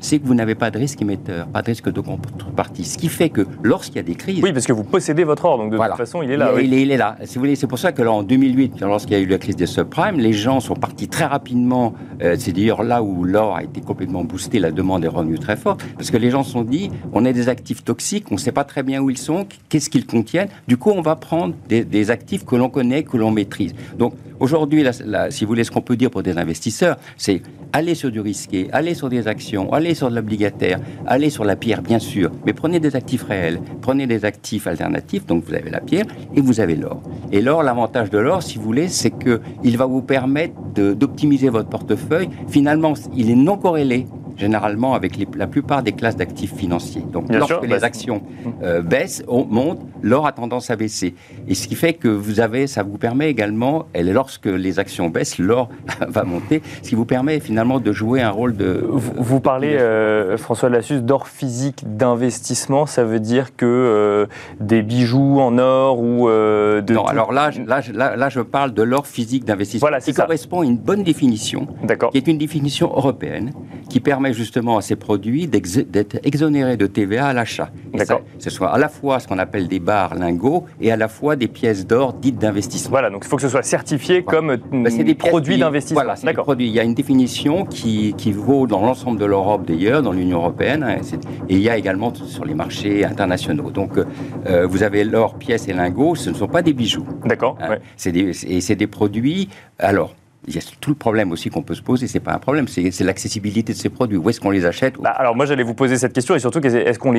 c'est 0.00 0.18
que 0.18 0.26
vous 0.26 0.34
n'avez 0.34 0.56
pas 0.56 0.72
de 0.72 0.78
risque 0.78 1.00
émetteur, 1.00 1.46
pas 1.46 1.62
de 1.62 1.66
risque 1.66 1.92
de 1.92 2.00
contrepartie. 2.00 2.82
Ce 2.82 2.98
qui 2.98 3.08
fait 3.08 3.28
que 3.28 3.46
lorsqu'il 3.62 3.94
y 3.94 3.98
a 4.00 4.02
des 4.02 4.16
crises... 4.16 4.42
Oui, 4.42 4.52
parce 4.52 4.66
que 4.66 4.72
vous 4.72 4.82
possédez 4.82 5.22
votre 5.22 5.44
or, 5.44 5.58
donc 5.58 5.70
de 5.70 5.76
toute 5.76 5.96
façon, 5.96 6.22
il 6.22 6.30
est 6.32 6.36
là. 6.36 6.50
Il, 6.60 6.90
est, 6.90 6.96
là. 6.96 7.16
Si 7.22 7.36
vous 7.36 7.42
voulez, 7.42 7.54
c'est 7.54 7.68
pour 7.68 7.78
ça 7.78 7.92
que 7.92 8.02
là, 8.02 8.10
en 8.10 8.24
2008, 8.24 8.80
lorsqu'il 8.80 9.12
y 9.12 9.20
a 9.20 9.22
eu 9.22 9.26
la 9.26 9.38
crise 9.38 9.54
des 9.54 9.66
subprimes, 9.66 10.18
les 10.18 10.32
gens 10.32 10.58
sont 10.58 10.74
partis 10.74 11.06
très 11.06 11.26
rapidement. 11.26 11.94
Euh, 12.20 12.34
c'est 12.36 12.50
d'ailleurs 12.50 12.82
là 12.82 13.00
où 13.00 13.22
l'or 13.22 13.54
a 13.54 13.62
été 13.62 13.80
complètement 13.80 14.24
boosté, 14.24 14.58
la 14.58 14.72
demande 14.72 15.04
est 15.04 15.08
revenue 15.08 15.38
très 15.38 15.56
forte, 15.56 15.84
parce 15.96 16.10
que 16.10 16.16
les 16.16 16.32
gens 16.32 16.42
se 16.42 16.50
sont 16.50 16.62
dit, 16.62 16.90
on 17.12 17.24
a 17.24 17.32
des 17.32 17.48
actifs 17.48 17.84
toxiques, 17.84 18.26
on 18.32 18.34
ne 18.34 18.40
sait 18.40 18.50
pas 18.50 18.64
très 18.64 18.82
bien 18.82 19.00
où 19.00 19.08
ils 19.08 19.18
sont, 19.18 19.35
qu'est-ce 19.44 19.90
qu'ils 19.90 20.06
contiennent? 20.06 20.48
Du 20.66 20.76
coup, 20.76 20.90
on 20.90 21.02
va 21.02 21.16
prendre 21.16 21.54
des, 21.68 22.10
actifs 22.10 22.44
que 22.44 22.56
l'on 22.56 22.68
connaît, 22.68 23.02
que 23.02 23.16
l'on 23.16 23.30
maîtrise. 23.30 23.74
Donc, 23.98 24.14
aujourd'hui, 24.38 24.84
si 25.30 25.44
vous 25.44 25.48
voulez, 25.48 25.64
ce 25.64 25.70
qu'on 25.70 25.80
peut 25.80 25.96
dire 25.96 26.10
pour 26.10 26.22
des 26.22 26.38
investisseurs, 26.38 26.96
c'est 27.16 27.42
aller 27.72 27.94
sur 27.94 28.10
du 28.10 28.20
risqué, 28.20 28.68
aller 28.72 28.94
sur 28.94 29.08
des 29.08 29.28
actions, 29.28 29.72
aller 29.72 29.94
sur 29.94 30.10
de 30.10 30.14
l'obligataire, 30.14 30.80
aller 31.06 31.30
sur 31.30 31.44
la 31.44 31.56
pierre, 31.56 31.82
bien 31.82 31.98
sûr, 31.98 32.30
mais 32.44 32.52
prenez 32.52 32.80
des 32.80 32.96
actifs 32.96 33.24
réels, 33.24 33.60
prenez 33.82 34.06
des 34.06 34.24
actifs 34.24 34.66
alternatifs, 34.66 35.26
donc 35.26 35.44
vous 35.44 35.54
avez 35.54 35.70
la 35.70 35.80
pierre 35.80 36.06
et 36.34 36.40
vous 36.40 36.60
avez 36.60 36.76
l'or. 36.76 37.02
Et 37.32 37.40
l'or, 37.40 37.62
l'avantage 37.62 38.10
de 38.10 38.18
l'or, 38.18 38.42
si 38.42 38.58
vous 38.58 38.64
voulez, 38.64 38.88
c'est 38.88 39.10
qu'il 39.10 39.76
va 39.76 39.86
vous 39.86 40.02
permettre 40.02 40.54
d'optimiser 40.74 41.48
votre 41.48 41.68
portefeuille. 41.68 42.28
Finalement, 42.48 42.94
il 43.14 43.30
est 43.30 43.36
non 43.36 43.56
corrélé 43.56 44.06
généralement 44.36 44.94
avec 44.94 45.14
la 45.34 45.46
plupart 45.46 45.82
des 45.82 45.92
classes 45.92 46.16
d'actifs 46.16 46.54
financiers. 46.54 47.04
Donc 47.12 47.32
lorsque 47.32 47.62
les 47.62 47.68
bah, 47.68 47.78
actions 47.82 48.22
euh, 48.62 48.82
baissent, 48.82 49.24
montent, 49.28 49.80
l'or 50.02 50.26
a 50.26 50.32
tendance 50.32 50.70
à 50.70 50.76
baisser. 50.76 51.14
Et 51.48 51.54
ce 51.54 51.68
qui 51.68 51.74
fait 51.74 51.94
que 51.94 52.08
vous 52.08 52.40
avez, 52.40 52.66
ça 52.66 52.82
vous 52.82 52.98
permet 52.98 53.30
également, 53.30 53.86
et 53.94 54.02
lorsque 54.02 54.46
les 54.46 54.78
actions 54.78 55.08
baissent, 55.08 55.38
l'or 55.38 55.68
va 56.08 56.24
monter, 56.24 56.62
ce 56.82 56.90
qui 56.90 56.94
vous 56.94 57.04
permet 57.04 57.40
finalement 57.40 57.80
de 57.80 57.92
jouer 57.92 58.22
un 58.22 58.30
rôle 58.30 58.56
de... 58.56 58.84
Vous, 58.86 59.40
parlez, 59.40 59.76
euh, 59.76 60.36
François 60.36 60.68
Lassus, 60.68 61.00
d'or 61.00 61.28
physique 61.28 61.84
d'investissement, 61.96 62.86
ça 62.86 63.04
veut 63.04 63.20
dire 63.20 63.56
que 63.56 63.66
euh, 63.66 64.26
des 64.60 64.82
bijoux 64.82 65.40
en 65.40 65.58
or 65.58 66.00
ou 66.00 66.28
de... 66.28 66.92
Non, 66.92 67.04
alors 67.04 67.32
là, 67.32 67.50
là, 67.66 68.16
là, 68.16 68.28
je 68.28 68.40
parle 68.40 68.74
de 68.74 68.82
l'or 68.82 69.06
physique 69.06 69.44
d'investissement, 69.44 69.88
voilà, 69.88 70.00
qui 70.00 70.12
correspond 70.12 70.60
à 70.60 70.64
une 70.64 70.78
bonne 70.78 71.02
définition, 71.02 71.66
qui 72.12 72.18
est 72.18 72.26
une 72.26 72.38
définition 72.38 72.88
européenne, 72.88 73.52
qui 73.96 74.00
permet 74.00 74.34
justement 74.34 74.76
à 74.76 74.82
ces 74.82 74.94
produits 74.94 75.46
d'être 75.46 76.18
exonérés 76.22 76.76
de 76.76 76.86
TVA 76.86 77.28
à 77.28 77.32
l'achat. 77.32 77.70
Ce 78.38 78.50
soit 78.50 78.68
à 78.70 78.76
la 78.76 78.90
fois 78.90 79.20
ce 79.20 79.26
qu'on 79.26 79.38
appelle 79.38 79.68
des 79.68 79.78
barres 79.78 80.14
lingots 80.14 80.66
et 80.82 80.92
à 80.92 80.98
la 80.98 81.08
fois 81.08 81.34
des 81.34 81.48
pièces 81.48 81.86
d'or 81.86 82.12
dites 82.12 82.36
d'investissement. 82.36 82.90
Voilà, 82.90 83.08
donc 83.08 83.22
il 83.24 83.28
faut 83.28 83.36
que 83.36 83.42
ce 83.42 83.48
soit 83.48 83.62
certifié 83.62 84.22
comme 84.22 84.58
bah, 84.70 84.90
des 84.90 85.14
produits 85.14 85.56
d'investissement. 85.56 86.02
Voilà, 86.02 86.14
c'est 86.14 86.26
des 86.26 86.34
produits. 86.34 86.66
Il 86.66 86.74
y 86.74 86.78
a 86.78 86.82
une 86.82 86.92
définition 86.92 87.64
qui, 87.64 88.12
qui 88.18 88.32
vaut 88.32 88.66
dans 88.66 88.82
l'ensemble 88.82 89.18
de 89.18 89.24
l'Europe 89.24 89.64
d'ailleurs, 89.66 90.02
dans 90.02 90.12
l'Union 90.12 90.40
européenne, 90.40 90.82
hein, 90.82 90.96
et 91.48 91.54
il 91.54 91.62
y 91.62 91.70
a 91.70 91.78
également 91.78 92.12
sur 92.14 92.44
les 92.44 92.54
marchés 92.54 93.02
internationaux. 93.02 93.70
Donc 93.70 93.92
euh, 93.96 94.66
vous 94.66 94.82
avez 94.82 95.04
l'or, 95.04 95.36
pièces 95.36 95.68
et 95.68 95.72
lingots, 95.72 96.16
ce 96.16 96.28
ne 96.28 96.34
sont 96.34 96.48
pas 96.48 96.60
des 96.60 96.74
bijoux. 96.74 97.06
D'accord. 97.24 97.56
Hein. 97.62 97.76
Des, 98.04 98.44
et 98.44 98.60
c'est 98.60 98.76
des 98.76 98.88
produits. 98.88 99.48
Alors, 99.78 100.14
il 100.46 100.54
y 100.54 100.58
a 100.58 100.60
tout 100.80 100.90
le 100.90 100.96
problème 100.96 101.32
aussi 101.32 101.50
qu'on 101.50 101.62
peut 101.62 101.74
se 101.74 101.82
poser, 101.82 102.06
c'est 102.06 102.20
pas 102.20 102.32
un 102.32 102.38
problème, 102.38 102.68
c'est 102.68 103.00
l'accessibilité 103.00 103.72
de 103.72 103.78
ces 103.78 103.88
produits. 103.88 104.16
Où 104.16 104.30
est-ce 104.30 104.40
qu'on 104.40 104.50
les 104.50 104.64
achète 104.64 104.94
bah, 105.00 105.10
Alors 105.10 105.34
moi 105.34 105.46
j'allais 105.46 105.62
vous 105.62 105.74
poser 105.74 105.96
cette 105.96 106.12
question 106.12 106.34
et 106.34 106.38
surtout 106.38 106.60
qu'est-ce 106.60 106.98
qu'on 106.98 107.12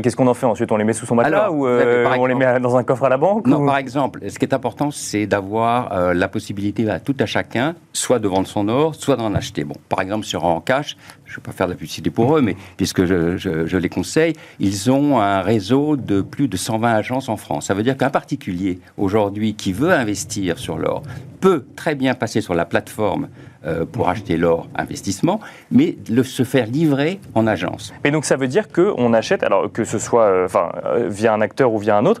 qu'est-ce 0.00 0.16
qu'on 0.16 0.26
en 0.26 0.34
fait 0.34 0.46
ensuite? 0.46 0.70
On 0.70 0.76
les 0.76 0.84
met 0.84 0.92
sous 0.92 1.06
son 1.06 1.14
matelas 1.14 1.50
ou 1.50 1.66
euh, 1.66 2.06
on 2.18 2.26
les 2.26 2.34
met 2.34 2.60
dans 2.60 2.76
un 2.76 2.84
coffre 2.84 3.04
à 3.04 3.08
la 3.08 3.16
banque 3.16 3.46
Non, 3.46 3.64
par 3.64 3.78
exemple, 3.78 4.20
ce 4.28 4.38
qui 4.38 4.44
est 4.44 4.54
important, 4.54 4.90
c'est 4.90 5.26
d'avoir 5.26 5.92
euh, 5.92 6.14
la 6.14 6.28
possibilité 6.28 6.88
à 6.88 7.00
tout 7.00 7.16
à 7.18 7.26
chacun, 7.26 7.74
soit 7.92 8.18
de 8.18 8.28
vendre 8.28 8.46
son 8.46 8.68
or, 8.68 8.94
soit 8.94 9.16
d'en 9.16 9.34
acheter. 9.34 9.64
Bon, 9.64 9.74
par 9.88 10.00
exemple 10.00 10.24
sur 10.24 10.44
en 10.44 10.60
cash, 10.60 10.96
je 11.34 11.40
ne 11.40 11.42
vais 11.42 11.50
pas 11.50 11.56
faire 11.56 11.66
de 11.66 11.72
la 11.72 11.76
publicité 11.76 12.10
pour 12.10 12.36
eux, 12.36 12.40
mais 12.40 12.56
puisque 12.76 13.04
je, 13.04 13.76
les 13.76 13.88
conseille, 13.88 14.34
ils 14.60 14.90
ont 14.90 15.20
un 15.20 15.40
réseau 15.40 15.96
de 15.96 16.20
plus 16.20 16.46
de 16.46 16.56
120 16.56 16.94
agences 16.94 17.28
en 17.28 17.36
France. 17.36 17.66
Ça 17.66 17.74
veut 17.74 17.82
dire 17.82 17.96
qu'un 17.96 18.10
particulier 18.10 18.78
aujourd'hui 18.96 19.54
qui 19.54 19.72
veut 19.72 19.90
investir 19.90 20.58
sur 20.58 20.78
l'or 20.78 21.02
peut 21.40 21.64
très 21.74 21.96
bien 21.96 22.14
passer 22.14 22.40
sur 22.40 22.54
la 22.54 22.64
plateforme 22.64 23.28
euh, 23.66 23.84
pour 23.90 24.08
acheter 24.08 24.36
l'or 24.36 24.68
investissement, 24.74 25.40
mais 25.70 25.96
le, 26.10 26.22
se 26.22 26.42
faire 26.42 26.66
livrer 26.66 27.18
en 27.34 27.46
agence. 27.46 27.94
Mais 28.04 28.10
donc 28.10 28.24
ça 28.24 28.36
veut 28.36 28.46
dire 28.46 28.68
qu'on 28.68 29.14
achète, 29.14 29.42
alors 29.42 29.72
que 29.72 29.84
ce 29.84 29.98
soit 29.98 30.24
euh, 30.24 30.44
enfin, 30.44 30.70
euh, 30.84 31.08
via 31.08 31.32
un 31.32 31.40
acteur 31.40 31.72
ou 31.72 31.78
via 31.78 31.96
un 31.96 32.04
autre, 32.04 32.20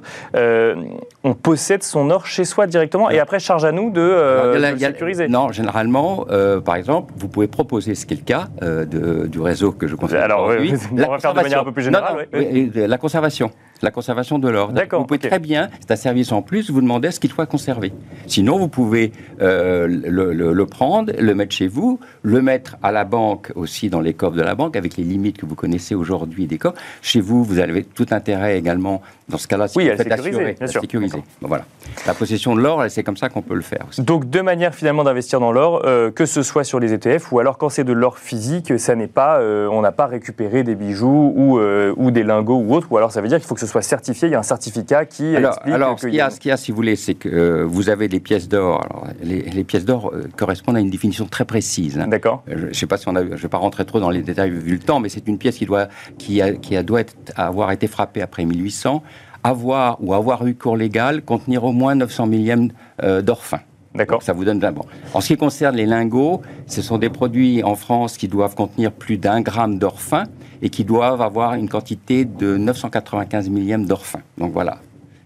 on 1.22 1.34
possède 1.34 1.82
son 1.82 2.10
or 2.10 2.26
chez 2.26 2.44
soi 2.44 2.66
directement 2.66 3.10
et 3.10 3.18
après 3.18 3.38
charge 3.38 3.64
à 3.64 3.72
nous 3.72 3.90
de, 3.90 4.76
sécuriser. 4.78 5.28
non, 5.28 5.52
généralement, 5.52 6.26
par 6.64 6.76
exemple, 6.76 7.12
vous 7.16 7.28
pouvez 7.28 7.46
proposer, 7.46 7.94
ce 7.94 8.06
qui 8.06 8.14
est 8.14 8.18
le 8.18 8.24
cas 8.24 8.48
de, 8.60 9.26
du 9.26 9.40
réseau 9.40 9.72
que 9.72 9.86
je 9.86 9.96
conseille. 9.96 10.18
Alors, 10.18 10.48
on 10.48 10.94
va 11.10 11.18
faire 11.18 11.34
de 11.34 11.40
manière 11.40 11.60
un 11.60 11.64
peu 11.64 11.72
plus 11.72 11.84
générale. 11.84 12.26
la 12.32 12.98
conservation 12.98 13.50
la 13.84 13.90
conservation 13.90 14.38
de 14.38 14.48
l'or. 14.48 14.72
Vous 14.92 15.04
pouvez 15.04 15.18
très 15.18 15.38
bien, 15.38 15.68
c'est 15.80 15.92
un 15.92 15.96
service 15.96 16.32
en 16.32 16.42
plus, 16.42 16.70
vous 16.70 16.80
demandez 16.80 17.10
ce 17.10 17.20
qu'il 17.20 17.30
soit 17.30 17.46
conservé. 17.46 17.92
Sinon, 18.26 18.58
vous 18.58 18.68
pouvez 18.68 19.12
le, 19.38 19.86
le, 20.32 20.66
prendre, 20.66 21.12
le 21.18 21.34
mettre 21.34 21.54
chez 21.54 21.68
vous, 21.68 22.00
le 22.22 22.42
mettre 22.42 22.76
à 22.82 22.92
la 22.92 23.04
banque 23.04 23.52
aussi 23.54 23.90
dans 23.90 24.00
les 24.00 24.14
coffres 24.14 24.36
de 24.36 24.42
la 24.42 24.54
banque 24.54 24.76
avec 24.76 24.96
les 24.96 25.04
limites 25.04 25.38
que 25.38 25.46
vous 25.46 25.54
connaissez 25.54 25.94
aujourd'hui 25.94 26.46
des 26.46 26.58
coffres. 26.58 26.80
Chez 27.02 27.20
vous, 27.20 27.44
vous 27.44 27.58
avez 27.58 27.84
tout 27.84 28.06
intérêt 28.10 28.58
également, 28.58 29.02
dans 29.28 29.38
ce 29.38 29.48
cas-là, 29.48 29.68
si 29.68 29.78
oui, 29.78 29.90
vous 29.90 29.96
faites 29.96 30.12
assurer, 30.12 30.56
à 30.60 30.66
sécuriser. 30.66 31.22
voilà. 31.40 31.64
La 32.06 32.14
possession 32.14 32.54
de 32.54 32.60
l'or, 32.60 32.84
c'est 32.88 33.02
comme 33.02 33.16
ça 33.16 33.28
qu'on 33.28 33.42
peut 33.42 33.54
le 33.54 33.62
faire. 33.62 33.86
Aussi. 33.88 34.02
Donc 34.02 34.28
deux 34.28 34.42
manières 34.42 34.74
finalement 34.74 35.04
d'investir 35.04 35.40
dans 35.40 35.52
l'or, 35.52 35.82
euh, 35.84 36.10
que 36.10 36.26
ce 36.26 36.42
soit 36.42 36.64
sur 36.64 36.80
les 36.80 36.92
ETF 36.92 37.32
ou 37.32 37.38
alors 37.38 37.58
quand 37.58 37.68
c'est 37.68 37.84
de 37.84 37.92
l'or 37.92 38.18
physique, 38.18 38.78
ça 38.78 38.94
n'est 38.94 39.06
pas, 39.06 39.38
euh, 39.38 39.68
on 39.68 39.80
n'a 39.80 39.92
pas 39.92 40.06
récupéré 40.06 40.62
des 40.62 40.74
bijoux 40.74 41.32
ou, 41.36 41.58
euh, 41.58 41.94
ou 41.96 42.10
des 42.10 42.22
lingots 42.22 42.58
ou 42.58 42.74
autre, 42.74 42.88
ou 42.90 42.96
alors 42.96 43.12
ça 43.12 43.20
veut 43.20 43.28
dire 43.28 43.38
qu'il 43.38 43.46
faut 43.46 43.54
que 43.54 43.60
ce 43.60 43.66
soit 43.66 43.73
certifié, 43.82 44.28
il 44.28 44.32
y 44.32 44.34
a 44.34 44.38
un 44.38 44.42
certificat 44.42 45.04
qui 45.06 45.36
alors, 45.36 45.52
explique 45.52 45.74
alors 45.74 45.98
ce 45.98 46.06
qu'il 46.06 46.14
y, 46.14 46.20
a, 46.20 46.30
ce 46.30 46.40
qu'il 46.40 46.48
y 46.48 46.52
a, 46.52 46.56
si 46.56 46.70
vous 46.70 46.76
voulez, 46.76 46.96
c'est 46.96 47.14
que 47.14 47.62
vous 47.62 47.88
avez 47.88 48.08
des 48.08 48.20
pièces 48.20 48.48
d'or. 48.48 48.86
Les, 49.22 49.42
les, 49.42 49.64
pièces 49.64 49.84
d'or 49.84 50.12
correspondent 50.36 50.76
à 50.76 50.80
une 50.80 50.90
définition 50.90 51.26
très 51.26 51.44
précise. 51.44 51.98
Hein. 51.98 52.08
D'accord. 52.08 52.42
Je 52.46 52.66
ne 52.66 52.72
sais 52.72 52.86
pas 52.86 52.96
si 52.96 53.08
on 53.08 53.16
a, 53.16 53.24
je 53.24 53.42
vais 53.42 53.48
pas 53.48 53.58
rentrer 53.58 53.84
trop 53.84 54.00
dans 54.00 54.10
les 54.10 54.22
détails 54.22 54.50
vu 54.50 54.72
le 54.72 54.78
temps, 54.78 55.00
mais 55.00 55.08
c'est 55.08 55.26
une 55.28 55.38
pièce 55.38 55.56
qui 55.56 55.66
doit, 55.66 55.88
qui 56.18 56.40
a, 56.42 56.52
qui 56.52 56.76
a, 56.76 56.82
doit 56.82 57.00
être, 57.00 57.14
avoir 57.36 57.72
été 57.72 57.86
frappée 57.86 58.22
après 58.22 58.44
1800, 58.44 59.02
avoir 59.42 59.98
ou 60.00 60.14
avoir 60.14 60.46
eu 60.46 60.54
cours 60.54 60.76
légal, 60.76 61.22
contenir 61.22 61.64
au 61.64 61.72
moins 61.72 61.94
900 61.94 62.26
millièmes 62.26 62.70
euh, 63.02 63.22
d'or 63.22 63.44
fin. 63.44 63.60
D'accord. 63.94 64.22
Ça 64.22 64.32
vous 64.32 64.44
donne 64.44 64.58
d'un 64.58 64.72
bon. 64.72 64.84
En 65.12 65.20
ce 65.20 65.28
qui 65.28 65.36
concerne 65.36 65.76
les 65.76 65.86
lingots, 65.86 66.42
ce 66.66 66.82
sont 66.82 66.98
des 66.98 67.10
produits 67.10 67.62
en 67.62 67.76
France 67.76 68.16
qui 68.16 68.26
doivent 68.26 68.56
contenir 68.56 68.90
plus 68.90 69.18
d'un 69.18 69.40
gramme 69.40 69.78
d'or 69.78 70.00
fin 70.00 70.24
et 70.64 70.70
qui 70.70 70.82
doivent 70.82 71.20
avoir 71.20 71.54
une 71.54 71.68
quantité 71.68 72.24
de 72.24 72.56
995 72.56 73.50
millièmes 73.50 73.84
d'or 73.84 74.06
fin. 74.06 74.20
Donc 74.38 74.52
voilà, 74.52 74.78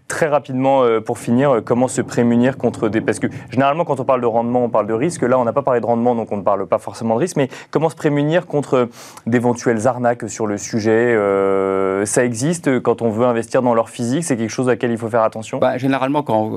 Très 0.08 0.26
rapidement, 0.26 0.84
euh, 0.84 1.00
pour 1.00 1.18
finir, 1.18 1.50
euh, 1.50 1.60
comment 1.60 1.86
se 1.86 2.00
prémunir 2.00 2.56
contre 2.56 2.88
des... 2.88 3.02
Parce 3.02 3.18
que 3.18 3.26
généralement, 3.50 3.84
quand 3.84 4.00
on 4.00 4.04
parle 4.04 4.22
de 4.22 4.26
rendement, 4.26 4.64
on 4.64 4.70
parle 4.70 4.86
de 4.86 4.94
risque. 4.94 5.20
Là, 5.20 5.38
on 5.38 5.44
n'a 5.44 5.52
pas 5.52 5.60
parlé 5.60 5.80
de 5.82 5.86
rendement, 5.86 6.14
donc 6.14 6.32
on 6.32 6.38
ne 6.38 6.42
parle 6.42 6.66
pas 6.66 6.78
forcément 6.78 7.14
de 7.14 7.20
risque. 7.20 7.36
Mais 7.36 7.50
comment 7.70 7.90
se 7.90 7.94
prémunir 7.94 8.46
contre 8.46 8.88
d'éventuelles 9.26 9.86
arnaques 9.86 10.30
sur 10.30 10.46
le 10.46 10.56
sujet 10.56 11.14
euh, 11.14 12.06
Ça 12.06 12.24
existe 12.24 12.80
quand 12.80 13.02
on 13.02 13.10
veut 13.10 13.26
investir 13.26 13.60
dans 13.60 13.74
leur 13.74 13.90
physique 13.90 14.24
C'est 14.24 14.38
quelque 14.38 14.48
chose 14.48 14.68
à 14.68 14.72
laquelle 14.72 14.92
il 14.92 14.96
faut 14.96 15.10
faire 15.10 15.22
attention? 15.22 15.58
Bah, 15.58 15.76
Généralement, 15.76 16.22
quand 16.22 16.52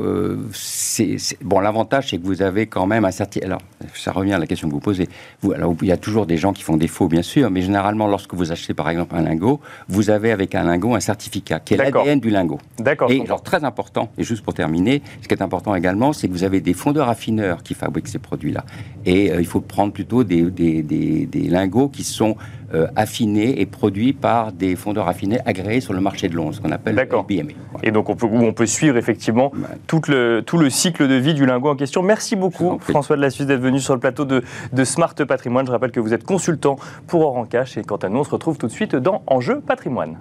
c'est, 0.53 1.17
bon, 1.41 1.59
l'avantage, 1.59 2.09
c'est 2.09 2.19
que 2.19 2.25
vous 2.25 2.41
avez 2.41 2.67
quand 2.67 2.87
même 2.87 3.03
un 3.03 3.11
certain... 3.11 3.41
Alors, 3.43 3.61
ça 3.93 4.13
revient 4.13 4.33
à 4.33 4.39
la 4.39 4.47
question 4.47 4.69
que 4.69 4.73
vous 4.73 4.79
posez. 4.79 5.09
Vous, 5.41 5.51
alors, 5.51 5.75
il 5.81 5.89
y 5.89 5.91
a 5.91 5.97
toujours 5.97 6.25
des 6.25 6.37
gens 6.37 6.53
qui 6.53 6.63
font 6.63 6.77
des 6.77 6.87
faux, 6.87 7.09
bien 7.09 7.21
sûr, 7.21 7.51
mais 7.51 7.61
généralement, 7.61 8.07
lorsque 8.07 8.33
vous 8.33 8.53
achetez, 8.53 8.73
par 8.73 8.89
exemple, 8.89 9.13
un 9.13 9.23
lingot, 9.23 9.59
vous 9.89 10.09
avez 10.09 10.31
avec 10.31 10.55
un 10.55 10.63
lingot 10.63 10.95
un 10.95 11.01
certificat 11.01 11.59
qui 11.59 11.73
est 11.73 11.77
l'ADN 11.77 12.21
du 12.21 12.29
lingot. 12.29 12.59
D'accord 12.79 13.09
très 13.43 13.63
important, 13.63 14.09
et 14.17 14.23
juste 14.23 14.43
pour 14.43 14.53
terminer, 14.53 15.01
ce 15.21 15.27
qui 15.27 15.33
est 15.33 15.41
important 15.41 15.75
également, 15.75 16.13
c'est 16.13 16.27
que 16.27 16.33
vous 16.33 16.43
avez 16.43 16.61
des 16.61 16.73
fonds 16.73 16.91
de 16.91 16.99
raffineurs 16.99 17.63
qui 17.63 17.73
fabriquent 17.73 18.07
ces 18.07 18.19
produits-là. 18.19 18.65
Et 19.05 19.31
euh, 19.31 19.39
il 19.39 19.45
faut 19.45 19.61
prendre 19.61 19.93
plutôt 19.93 20.23
des, 20.23 20.43
des, 20.43 20.81
des, 20.83 21.49
lingots 21.49 21.89
qui 21.89 22.03
sont 22.03 22.35
euh, 22.73 22.87
affinés 22.95 23.59
et 23.59 23.65
produits 23.65 24.13
par 24.13 24.51
des 24.51 24.75
fonds 24.75 24.93
de 24.93 24.99
raffinés 24.99 25.39
agréés 25.45 25.81
sur 25.81 25.93
le 25.93 25.99
marché 26.01 26.29
de 26.29 26.35
Londres, 26.35 26.55
ce 26.55 26.61
qu'on 26.61 26.71
appelle 26.71 26.95
le 26.95 27.23
BME. 27.23 27.51
Et 27.83 27.91
donc 27.91 28.09
on 28.09 28.15
peut, 28.15 28.27
on 28.31 28.53
peut 28.53 28.65
suivre 28.65 28.97
effectivement 28.97 29.51
tout, 29.87 30.01
le, 30.07 30.41
tout 30.45 30.57
le 30.57 30.69
cycle 30.69 31.07
de 31.07 31.15
vie 31.15 31.33
du 31.33 31.45
lingot 31.45 31.69
en 31.69 31.75
question. 31.75 32.01
Merci 32.01 32.35
beaucoup 32.35 32.79
François 32.79 33.15
de 33.17 33.21
la 33.21 33.29
Suisse 33.29 33.47
d'être 33.47 33.61
venu 33.61 33.79
sur 33.79 33.93
le 33.93 33.99
plateau 33.99 34.25
de, 34.25 34.43
de, 34.71 34.83
Smart 34.83 35.15
Patrimoine. 35.15 35.65
Je 35.65 35.71
rappelle 35.71 35.91
que 35.91 35.99
vous 35.99 36.13
êtes 36.13 36.23
consultant 36.23 36.77
pour 37.07 37.21
Oran 37.21 37.45
Cash 37.45 37.77
et 37.77 37.83
quant 37.83 37.97
à 37.97 38.09
nous, 38.09 38.19
on 38.19 38.23
se 38.23 38.31
retrouve 38.31 38.57
tout 38.57 38.67
de 38.67 38.71
suite 38.71 38.95
dans 38.95 39.23
Enjeu 39.27 39.59
Patrimoine. 39.59 40.17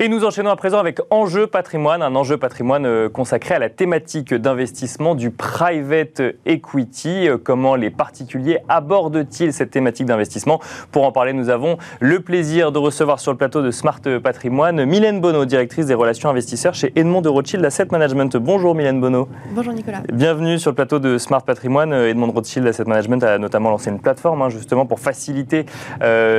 Et 0.00 0.08
nous 0.08 0.24
enchaînons 0.24 0.50
à 0.50 0.54
présent 0.54 0.78
avec 0.78 1.00
Enjeu 1.10 1.48
patrimoine, 1.48 2.02
un 2.02 2.14
enjeu 2.14 2.36
patrimoine 2.36 2.86
euh, 2.86 3.08
consacré 3.08 3.56
à 3.56 3.58
la 3.58 3.68
thématique 3.68 4.32
d'investissement 4.32 5.16
du 5.16 5.32
private 5.32 6.22
equity. 6.46 7.28
Euh, 7.28 7.36
comment 7.36 7.74
les 7.74 7.90
particuliers 7.90 8.60
abordent-ils 8.68 9.52
cette 9.52 9.72
thématique 9.72 10.06
d'investissement? 10.06 10.60
Pour 10.92 11.02
en 11.02 11.10
parler, 11.10 11.32
nous 11.32 11.48
avons 11.48 11.78
le 11.98 12.20
plaisir 12.20 12.70
de 12.70 12.78
recevoir 12.78 13.18
sur 13.18 13.32
le 13.32 13.38
plateau 13.38 13.60
de 13.60 13.72
Smart 13.72 13.98
Patrimoine 14.22 14.84
Mylène 14.84 15.20
Bonneau, 15.20 15.44
directrice 15.44 15.86
des 15.86 15.94
relations 15.94 16.28
investisseurs 16.28 16.74
chez 16.74 16.92
Edmond 16.94 17.20
de 17.20 17.28
Rothschild 17.28 17.64
Asset 17.64 17.88
Management. 17.90 18.36
Bonjour 18.36 18.76
Mylène 18.76 19.00
Bonneau. 19.00 19.28
Bonjour 19.50 19.72
Nicolas. 19.72 20.02
Bienvenue 20.12 20.60
sur 20.60 20.70
le 20.70 20.76
plateau 20.76 21.00
de 21.00 21.18
Smart 21.18 21.42
Patrimoine. 21.42 21.92
Euh, 21.92 22.08
Edmond 22.08 22.28
de 22.28 22.34
Rothschild 22.34 22.64
Asset 22.68 22.84
Management 22.84 23.24
a 23.24 23.38
notamment 23.38 23.70
lancé 23.70 23.90
une 23.90 23.98
plateforme 23.98 24.42
hein, 24.42 24.48
justement 24.48 24.86
pour 24.86 25.00
faciliter 25.00 25.66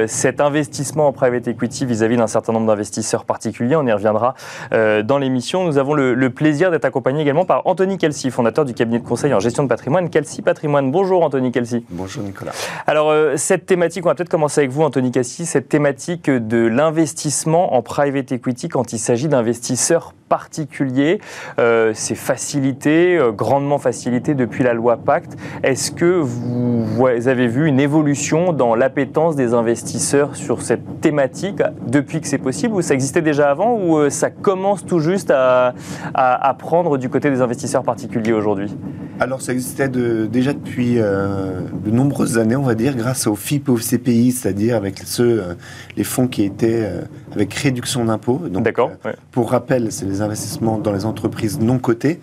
cet 0.08 0.40
investissement 0.40 1.08
en 1.08 1.12
private 1.12 1.50
equity 1.50 1.86
vis-à-vis 1.86 2.16
d'un 2.16 2.28
certain 2.28 2.54
nombre 2.54 2.68
d'investisseurs 2.68 3.26
particuliers 3.26 3.49
on 3.62 3.88
y 3.88 3.92
reviendra 3.92 4.36
euh, 4.74 5.04
dans 5.04 5.18
l'émission. 5.18 5.64
Nous 5.64 5.78
avons 5.78 5.94
le, 5.94 6.30
plaisir 6.30 6.72
d'être 6.72 6.86
accompagnés 6.86 7.22
également 7.22 7.46
par 7.46 7.66
Anthony 7.66 7.98
Kelsey, 7.98 8.30
fondateur 8.30 8.66
du 8.66 8.74
cabinet 8.74 9.00
de 9.00 9.08
conseil 9.08 9.34
en 9.34 9.40
gestion 9.40 9.64
de 9.64 9.68
patrimoine 9.68 10.10
Kelsey 10.10 10.42
Patrimoine. 10.42 10.92
Bonjour 10.92 11.24
Anthony 11.24 11.52
Kelsey. 11.52 11.84
Bonjour 11.90 12.24
Nicolas. 12.24 12.52
Alors 12.86 13.10
euh, 13.10 13.36
cette 13.36 13.66
thématique, 13.66 14.06
on 14.06 14.10
va 14.10 14.16
peut-être 14.16 14.30
commencer 14.30 14.62
avec 14.62 14.72
vous 14.72 14.84
Anthony 14.84 15.12
Kelsey, 15.12 15.46
cette 15.46 15.70
thématique 15.70 16.30
de 16.30 16.68
l'investissement 16.68 17.74
en 17.74 17.82
private 17.82 18.32
equity 18.32 18.70
quand 18.70 18.94
il 18.94 19.00
s'agit 19.00 19.28
d'investisseurs 19.28 20.14
particuliers. 20.30 21.20
Euh, 21.60 21.92
c'est 21.94 22.16
facilité, 22.16 23.20
grandement 23.36 23.80
facilité 23.80 24.36
depuis 24.36 24.64
la 24.64 24.74
loi 24.74 24.98
Pacte. 24.98 25.36
Est-ce 25.64 25.92
que 25.92 26.06
vous, 26.06 26.86
avez 27.06 27.48
vu 27.48 27.68
une 27.68 27.80
évolution 27.80 28.54
dans 28.54 28.76
l'appétence 28.76 29.36
des 29.36 29.54
investisseurs 29.54 30.36
sur 30.36 30.62
cette 30.62 31.02
thématique 31.02 31.62
depuis 31.88 32.22
que 32.22 32.28
c'est 32.28 32.38
possible 32.38 32.76
ou 32.76 32.82
ça 32.82 32.94
existait 32.94 33.22
déjà 33.22 33.50
avant 33.50 33.76
ou 33.76 33.98
euh, 33.98 34.10
ça 34.10 34.30
commence 34.30 34.86
tout 34.86 35.00
juste 35.00 35.32
à, 35.32 35.74
à, 36.14 36.54
prendre 36.54 36.98
du 36.98 37.10
côté 37.10 37.30
des 37.30 37.42
investisseurs 37.42 37.84
particuliers 37.84 38.34
aujourd'hui? 38.34 38.76
Alors 39.20 39.42
ça 39.42 39.52
existait 39.52 39.90
de, 39.90 40.28
déjà 40.28 40.54
depuis 40.54 40.96
euh, 40.98 41.60
de 41.84 41.92
nombreuses 41.92 42.38
années, 42.38 42.56
on 42.56 42.64
va 42.64 42.74
dire, 42.74 42.96
grâce 42.96 43.28
au 43.28 43.36
FIP 43.36 43.68
et 43.68 43.98
CPI, 43.98 44.32
c'est-à-dire 44.32 44.78
avec 44.78 45.00
ceux, 45.00 45.42
euh, 45.42 45.54
les 45.98 46.06
fonds 46.06 46.28
qui 46.28 46.44
étaient 46.44 46.86
euh, 46.86 47.02
avec 47.34 47.54
réduction 47.54 48.06
d'impôts. 48.06 48.42
D'accord. 48.50 48.92
Pour 49.32 49.52
rappel, 49.52 49.92
c'est 49.92 50.06
les 50.06 50.19
investissements 50.22 50.78
dans 50.78 50.92
les 50.92 51.06
entreprises 51.06 51.60
non 51.60 51.80
cotées, 51.80 52.20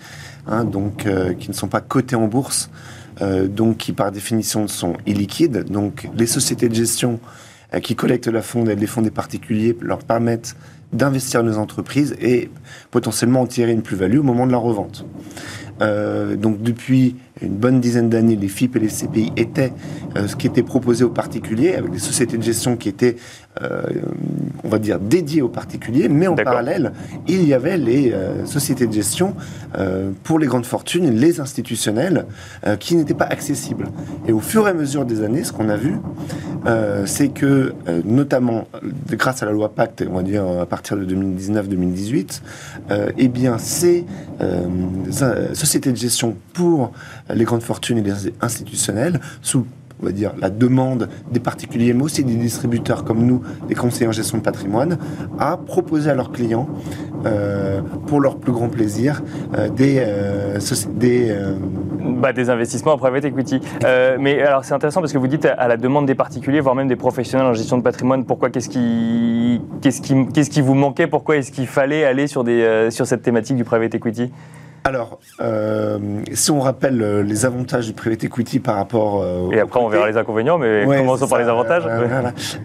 hein, 0.47 0.65
donc 0.65 1.07
qui 1.39 1.49
ne 1.51 1.55
sont 1.55 1.69
pas 1.69 1.81
cotées 1.81 2.17
en 2.17 2.29
bourse, 2.29 2.71
donc 3.21 3.79
qui 3.79 3.93
par 3.93 4.13
définition 4.13 4.69
sont 4.69 4.95
illiquides. 5.07 5.65
Donc 5.71 6.09
les 6.17 6.27
sociétés 6.27 6.69
de 6.69 6.75
gestion 6.75 7.21
qui 7.83 7.97
collectent 7.97 8.29
la 8.29 8.43
fonds, 8.43 8.65
les 8.65 8.87
fonds 8.87 9.03
des 9.03 9.11
particuliers 9.11 9.77
leur 9.81 9.99
permettent 9.99 10.57
d'investir 10.93 11.43
dans 11.43 11.51
les 11.51 11.59
entreprises 11.59 12.15
et 12.21 12.51
potentiellement 12.91 13.43
en 13.43 13.47
tirer 13.47 13.73
une 13.73 13.83
plus-value 13.83 14.19
au 14.19 14.23
moment 14.23 14.47
de 14.47 14.53
la 14.53 14.59
revente. 14.59 15.05
Euh, 15.83 16.37
donc 16.37 16.63
depuis 16.63 17.17
une 17.43 17.55
bonne 17.55 17.81
dizaine 17.81 18.09
d'années, 18.09 18.37
les 18.37 18.49
FIP 18.49 18.77
et 18.77 18.79
les 18.79 18.89
CPI 18.89 19.33
étaient 19.37 19.73
euh, 20.17 20.27
ce 20.27 20.37
qui 20.37 20.47
était 20.47 20.63
proposé 20.63 21.05
aux 21.05 21.11
particuliers, 21.11 21.75
avec 21.75 21.91
des 21.91 21.99
sociétés 21.99 22.39
de 22.39 22.43
gestion 22.43 22.77
qui 22.77 22.89
étaient, 22.89 23.17
euh, 23.63 23.83
on 24.65 24.69
va 24.69 24.79
dire, 24.79 24.99
dédiées 24.99 25.43
aux 25.43 25.49
particuliers, 25.49 26.09
mais 26.09 26.27
en 26.27 26.35
parallèle, 26.35 26.93
il 27.29 27.47
y 27.47 27.55
avait 27.55 27.77
les 27.77 28.13
sociétés 28.45 28.87
de 28.87 28.93
gestion 28.93 29.35
pour 30.25 30.41
les 30.41 30.47
grandes 30.47 30.67
fortunes, 30.67 31.09
les 31.11 31.41
institutionnels, 31.41 32.27
qui 32.81 32.97
n'étaient 32.97 33.15
pas 33.15 33.27
accessibles. 33.27 33.87
Et 34.27 34.33
au 34.33 34.41
fur 34.41 34.67
et 34.67 34.71
à 34.71 34.75
mesure 34.75 35.05
des 35.05 35.23
années, 35.23 35.45
ce 35.45 35.53
qu'on 35.53 35.69
a 35.69 35.77
vu, 35.77 35.99
c'est 37.05 37.29
que, 37.29 37.75
notamment 38.05 38.67
grâce 39.11 39.45
à 39.45 39.47
la 39.47 39.53
loi 39.53 39.73
Pacte, 39.73 40.05
on 40.11 40.17
va 40.17 40.23
dire 40.23 40.45
à 40.61 40.67
partir 40.67 40.97
de 40.97 41.05
2019-2018, 41.15 42.41
eh 43.17 43.29
bien, 43.29 43.59
ces 43.59 44.05
sociétés 45.53 45.93
de 45.93 45.97
gestion 45.97 46.37
pour 46.55 46.93
les 47.33 47.45
grandes 47.45 47.63
fortunes 47.63 47.99
et 47.99 48.03
les 48.03 48.33
institutionnels, 48.41 49.21
sous 49.43 49.65
on 50.03 50.07
va 50.07 50.13
dire, 50.13 50.33
la 50.39 50.51
demande 50.51 51.09
des 51.31 51.41
particuliers, 51.41 51.93
mais 51.95 52.03
aussi 52.03 52.23
des 52.23 52.35
distributeurs 52.35 53.05
comme 53.05 53.25
nous, 53.25 53.43
des 53.69 53.75
conseillers 53.75 54.09
en 54.09 54.13
gestion 54.13 54.39
de 54.39 54.43
patrimoine, 54.43 54.99
à 55.39 55.57
proposer 55.57 56.11
à 56.11 56.15
leurs 56.15 56.33
clients, 56.33 56.69
euh, 57.25 57.81
pour 58.07 58.21
leur 58.21 58.37
plus 58.37 58.53
grand 58.53 58.69
plaisir, 58.69 59.23
euh, 59.57 59.69
des, 59.69 59.97
euh, 59.99 60.59
bah, 62.21 62.33
des 62.33 62.51
investissements 62.51 62.93
en 62.93 62.99
private 62.99 63.25
equity. 63.25 63.61
mais 64.21 64.41
alors 64.43 64.65
c'est 64.65 64.75
intéressant 64.75 65.01
parce 65.01 65.13
que 65.13 65.19
vous 65.19 65.27
dites 65.27 65.47
à 65.47 65.69
la 65.69 65.77
demande 65.77 66.07
des 66.07 66.15
particuliers, 66.15 66.61
voire 66.61 66.75
même 66.75 66.89
des 66.89 66.97
professionnels 66.97 67.47
en 67.47 67.55
gestion 67.55 67.79
de 67.79 67.83
patrimoine, 67.83 68.25
pourquoi 68.25 68.51
qu'est-ce 68.51 68.69
qui, 68.69 69.61
qu'est-ce 69.81 70.03
qui, 70.03 70.27
qu'est-ce 70.33 70.51
qui 70.51 70.61
vous 70.61 70.75
manquait, 70.75 71.07
pourquoi 71.07 71.37
est-ce 71.37 71.51
qu'il 71.51 71.67
fallait 71.67 72.05
aller 72.05 72.27
sur, 72.27 72.45
des, 72.45 72.89
sur 72.91 73.07
cette 73.07 73.23
thématique 73.23 73.57
du 73.57 73.65
private 73.65 73.95
equity? 73.95 74.31
Alors, 74.87 75.19
euh, 75.41 75.99
si 76.33 76.53
on 76.53 76.61
rappelle 76.61 77.03
euh, 77.03 77.21
les 77.25 77.45
avantages 77.45 77.89
du 77.89 77.93
private 77.93 78.23
equity 78.23 78.61
par 78.61 78.77
rapport. 78.77 79.21
Euh, 79.21 79.51
Et 79.51 79.59
après, 79.59 79.81
on 79.81 79.89
verra 79.89 80.09
les 80.09 80.17
inconvénients, 80.17 80.59
mais 80.59 80.85
commençons 80.85 81.27
par 81.27 81.41
les 81.41 81.49
avantages. 81.49 81.83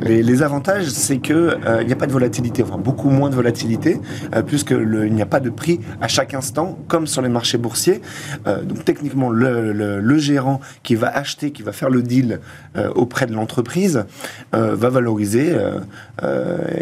les, 0.01 0.43
avantages, 0.43 0.85
c'est 0.85 1.17
qu'il 1.17 1.57
n'y 1.83 1.91
a 1.91 1.95
pas 1.95 2.05
de 2.05 2.11
volatilité, 2.11 2.61
enfin 2.61 2.77
beaucoup 2.77 3.09
moins 3.09 3.31
de 3.31 3.35
volatilité, 3.35 3.99
puisqu'il 4.45 5.11
n'y 5.13 5.21
a 5.23 5.25
pas 5.25 5.39
de 5.39 5.49
prix 5.49 5.79
à 5.99 6.07
chaque 6.07 6.35
instant, 6.35 6.77
comme 6.87 7.07
sur 7.07 7.23
les 7.23 7.29
marchés 7.29 7.57
boursiers. 7.57 8.01
donc, 8.45 8.85
techniquement, 8.85 9.31
le, 9.31 10.17
gérant 10.17 10.61
qui 10.83 10.93
va 10.93 11.07
acheter, 11.07 11.49
qui 11.49 11.63
va 11.63 11.71
faire 11.71 11.89
le 11.89 12.03
deal 12.03 12.39
auprès 12.93 13.25
de 13.25 13.33
l'entreprise, 13.33 14.05
va 14.53 14.89
valoriser, 14.89 15.55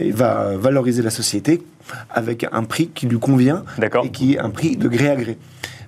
il 0.01 0.13
va 0.13 0.57
valoriser 0.57 1.01
la 1.01 1.11
société 1.11 1.63
avec 2.09 2.45
un 2.51 2.63
prix 2.63 2.89
qui 2.89 3.07
lui 3.07 3.19
convient 3.19 3.63
et 4.03 4.09
qui 4.09 4.33
est 4.33 4.39
un 4.39 4.49
prix 4.49 4.77
de 4.77 4.87
gré 4.87 5.09
à 5.09 5.15
gré. 5.15 5.37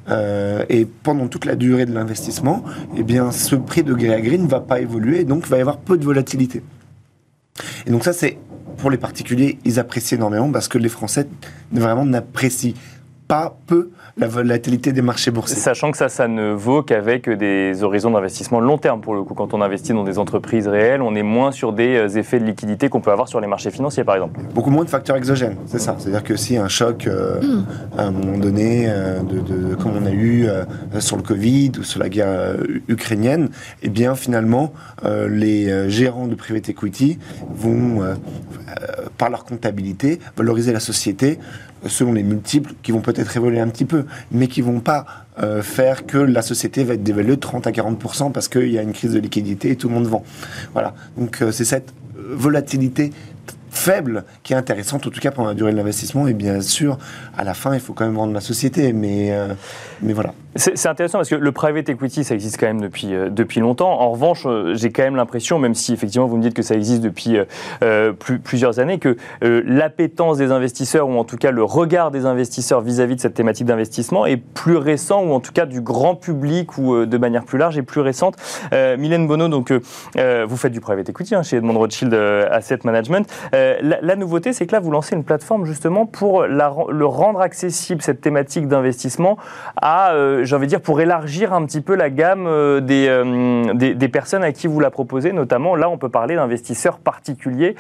Euh, 0.10 0.66
et 0.70 0.86
pendant 0.86 1.28
toute 1.28 1.46
la 1.46 1.56
durée 1.56 1.86
de 1.86 1.94
l'investissement, 1.94 2.64
eh 2.98 3.04
bien, 3.04 3.32
ce 3.32 3.56
prix 3.56 3.84
de 3.84 3.94
gré 3.94 4.14
à 4.14 4.22
gré 4.22 4.38
ne 4.38 4.48
va 4.48 4.60
pas 4.60 4.82
évoluer, 4.82 5.22
et 5.22 5.24
donc 5.26 5.44
il 5.46 5.50
va 5.50 5.58
y 5.58 5.62
avoir 5.62 5.78
peu 5.78 5.98
de 5.98 6.04
volatilité. 6.04 6.64
Et 7.86 7.92
donc 7.92 8.04
ça, 8.04 8.14
c'est 8.14 8.38
pour 8.78 8.90
les 8.90 8.98
particuliers, 8.98 9.60
ils 9.64 9.80
apprécient 9.80 10.18
énormément 10.18 10.52
parce 10.52 10.68
que 10.68 10.80
les 10.80 10.90
Français 10.90 11.28
vraiment 11.72 12.04
n'apprécient 12.04 12.74
pas 13.32 13.56
peu 13.66 13.92
la 14.18 14.28
volatilité 14.28 14.92
des 14.92 15.02
marchés 15.02 15.32
boursiers. 15.32 15.56
Sachant 15.56 15.92
que 15.92 15.98
ça, 15.98 16.10
ça 16.10 16.28
ne 16.28 16.52
vaut 16.52 16.84
qu'avec 16.84 17.30
des 17.30 17.82
horizons 17.82 18.12
d'investissement 18.12 18.60
long 18.60 18.78
terme 18.78 19.00
pour 19.00 19.16
le 19.16 19.24
coup. 19.24 19.36
Quand 19.36 19.54
on 19.54 19.62
investit 19.62 19.94
dans 19.94 20.04
des 20.04 20.20
entreprises 20.20 20.68
réelles, 20.68 21.02
on 21.02 21.16
est 21.16 21.24
moins 21.24 21.54
sur 21.54 21.72
des 21.72 21.96
euh, 21.96 22.20
effets 22.20 22.42
de 22.42 22.44
liquidité 22.44 22.90
qu'on 22.90 23.00
peut 23.00 23.10
avoir 23.10 23.30
sur 23.30 23.40
les 23.40 23.48
marchés 23.48 23.72
financiers, 23.72 24.04
par 24.04 24.16
exemple. 24.16 24.42
Beaucoup 24.54 24.70
moins 24.70 24.84
de 24.84 24.90
facteurs 24.90 25.16
exogènes, 25.16 25.56
c'est 25.66 25.80
ça. 25.80 25.96
C'est-à-dire 25.98 26.26
que 26.26 26.36
si 26.36 26.58
un 26.58 26.68
choc 26.68 27.08
euh, 27.08 27.40
hmm. 27.40 27.66
à 27.98 28.04
un 28.08 28.12
moment 28.12 28.38
donné, 28.38 28.88
euh, 28.90 29.22
de, 29.22 29.76
comme 29.76 29.94
on 29.96 30.06
a 30.06 30.12
eu 30.12 30.50
sur 31.00 31.16
le 31.16 31.24
Covid 31.24 31.72
ou 31.80 31.84
sur 31.84 32.02
la 32.02 32.10
guerre 32.10 32.58
ukrainienne, 32.90 33.48
eh 33.82 33.88
bien 33.88 34.16
finalement, 34.16 34.74
les 35.06 35.90
gérants 35.90 36.28
de 36.28 36.36
private 36.36 36.68
equity 36.68 37.18
vont, 37.50 38.02
par 39.18 39.30
leur 39.30 39.46
comptabilité, 39.46 40.20
valoriser 40.36 40.74
la 40.74 40.82
société 40.82 41.40
selon 41.88 42.14
les 42.14 42.24
multiples 42.24 42.74
qui 42.84 42.92
vont 42.92 43.02
peut-être 43.02 43.36
évoluer 43.36 43.60
un 43.60 43.68
petit 43.68 43.86
peu, 43.86 44.06
mais 44.32 44.48
qui 44.48 44.62
vont 44.62 44.80
pas 44.80 45.06
euh, 45.40 45.62
faire 45.62 46.06
que 46.06 46.18
la 46.18 46.42
société 46.42 46.84
va 46.84 46.94
être 46.94 47.04
dévaluée 47.04 47.36
de 47.36 47.42
30 47.42 47.68
à 47.68 47.72
40% 47.72 48.32
parce 48.32 48.48
qu'il 48.48 48.70
y 48.70 48.78
a 48.78 48.82
une 48.82 48.94
crise 48.94 49.14
de 49.14 49.20
liquidité 49.20 49.72
et 49.72 49.76
tout 49.76 49.88
le 49.88 49.96
monde 49.96 50.08
vend. 50.08 50.24
Voilà. 50.74 50.94
Donc 51.18 51.42
euh, 51.42 51.52
c'est 51.52 51.66
cette 51.66 51.94
volatilité 52.16 53.12
faible 53.72 54.26
qui 54.44 54.54
est 54.54 54.56
intéressante, 54.56 55.08
en 55.08 55.10
tout 55.10 55.20
cas 55.20 55.32
pendant 55.32 55.50
la 55.50 55.56
durée 55.56 55.72
de 55.72 55.78
l'investissement. 55.78 56.28
Et 56.28 56.34
bien 56.34 56.62
sûr, 56.62 56.98
à 57.38 57.44
la 57.44 57.54
fin, 57.54 57.74
il 57.74 57.80
faut 57.80 57.94
quand 57.94 58.06
même 58.06 58.16
vendre 58.16 58.34
la 58.34 58.42
société. 58.42 58.94
Mais, 58.94 59.32
euh, 59.32 59.54
mais 60.02 60.14
voilà. 60.14 60.34
C'est 60.56 60.88
intéressant 60.88 61.18
parce 61.18 61.30
que 61.30 61.36
le 61.36 61.52
private 61.52 61.90
equity, 61.90 62.24
ça 62.24 62.34
existe 62.34 62.60
quand 62.60 62.68
même 62.68 62.82
depuis, 62.82 63.14
euh, 63.14 63.30
depuis 63.30 63.60
longtemps. 63.60 64.02
En 64.02 64.12
revanche, 64.12 64.44
euh, 64.46 64.74
j'ai 64.76 64.92
quand 64.92 65.04
même 65.04 65.16
l'impression, 65.16 65.60
même 65.60 65.76
si 65.76 65.94
effectivement 65.94 66.28
vous 66.28 66.38
me 66.38 66.42
dites 66.42 66.54
que 66.54 66.62
ça 66.62 66.76
existe 66.76 67.02
depuis 67.02 67.38
plus, 68.20 68.40
plusieurs 68.40 68.80
années, 68.80 69.00
que 69.00 69.18
l'appétence 69.42 70.38
des 70.38 70.52
investisseurs, 70.52 71.08
ou 71.08 71.18
en 71.18 71.24
tout 71.24 71.38
cas 71.38 71.52
le 71.52 71.64
regard 71.64 72.12
des 72.12 72.26
investisseurs 72.26 72.82
vis-à-vis 72.82 73.16
de 73.16 73.22
cette 73.22 73.34
thématique 73.34 73.66
d'investissement, 73.66 74.26
est 74.26 74.38
plus 74.38 74.78
récent, 74.78 75.24
ou 75.24 75.34
en 75.34 75.40
tout 75.40 75.52
cas 75.52 75.66
du 75.66 75.82
grand 75.82 76.16
public, 76.16 76.78
ou 76.78 77.06
de 77.06 77.18
manière 77.18 77.44
plus 77.46 77.58
large, 77.58 77.78
est 77.78 77.84
plus 77.84 78.02
récente. 78.02 78.36
Mylène 78.72 79.28
Bono, 79.28 79.48
donc, 79.48 79.72
vous 79.72 80.58
faites 80.58 80.72
du 80.72 80.82
private 80.82 81.10
equity 81.10 81.36
hein, 81.36 81.44
chez 81.44 81.58
Edmond 81.58 81.78
Rothschild 81.78 82.14
Asset 82.14 82.80
Management. 82.84 83.28
Euh, 83.54 83.78
la, 83.82 84.16
nouveauté, 84.16 84.54
c'est 84.54 84.66
que 84.66 84.74
là, 84.74 84.80
vous 84.80 84.92
lancez 84.92 85.16
une 85.16 85.24
plateforme 85.24 85.66
justement 85.66 86.06
pour 86.06 86.44
le 86.44 87.06
rendre 87.06 87.42
accessible, 87.42 88.02
cette 88.02 88.22
thématique 88.22 88.68
d'investissement, 88.68 89.38
à, 89.82 90.14
euh, 90.14 90.41
j'ai 90.44 90.56
envie 90.56 90.66
de 90.66 90.70
dire, 90.70 90.82
pour 90.82 91.02
élargir 91.02 91.54
un 91.54 91.66
petit 91.66 91.82
peu 91.82 91.96
la 91.96 92.10
gamme 92.10 92.46
euh, 92.48 92.80
des, 92.80 93.94
des, 93.94 94.08
personnes 94.08 94.44
à 94.44 94.52
qui 94.52 94.68
vous 94.68 94.80
la 94.80 94.90
proposez. 94.90 95.32
Notamment, 95.32 95.76
là, 95.76 95.90
on 95.90 95.98
peut 95.98 96.10
parler 96.10 96.36
d'investisseurs 96.36 97.00
particuliers 97.00 97.76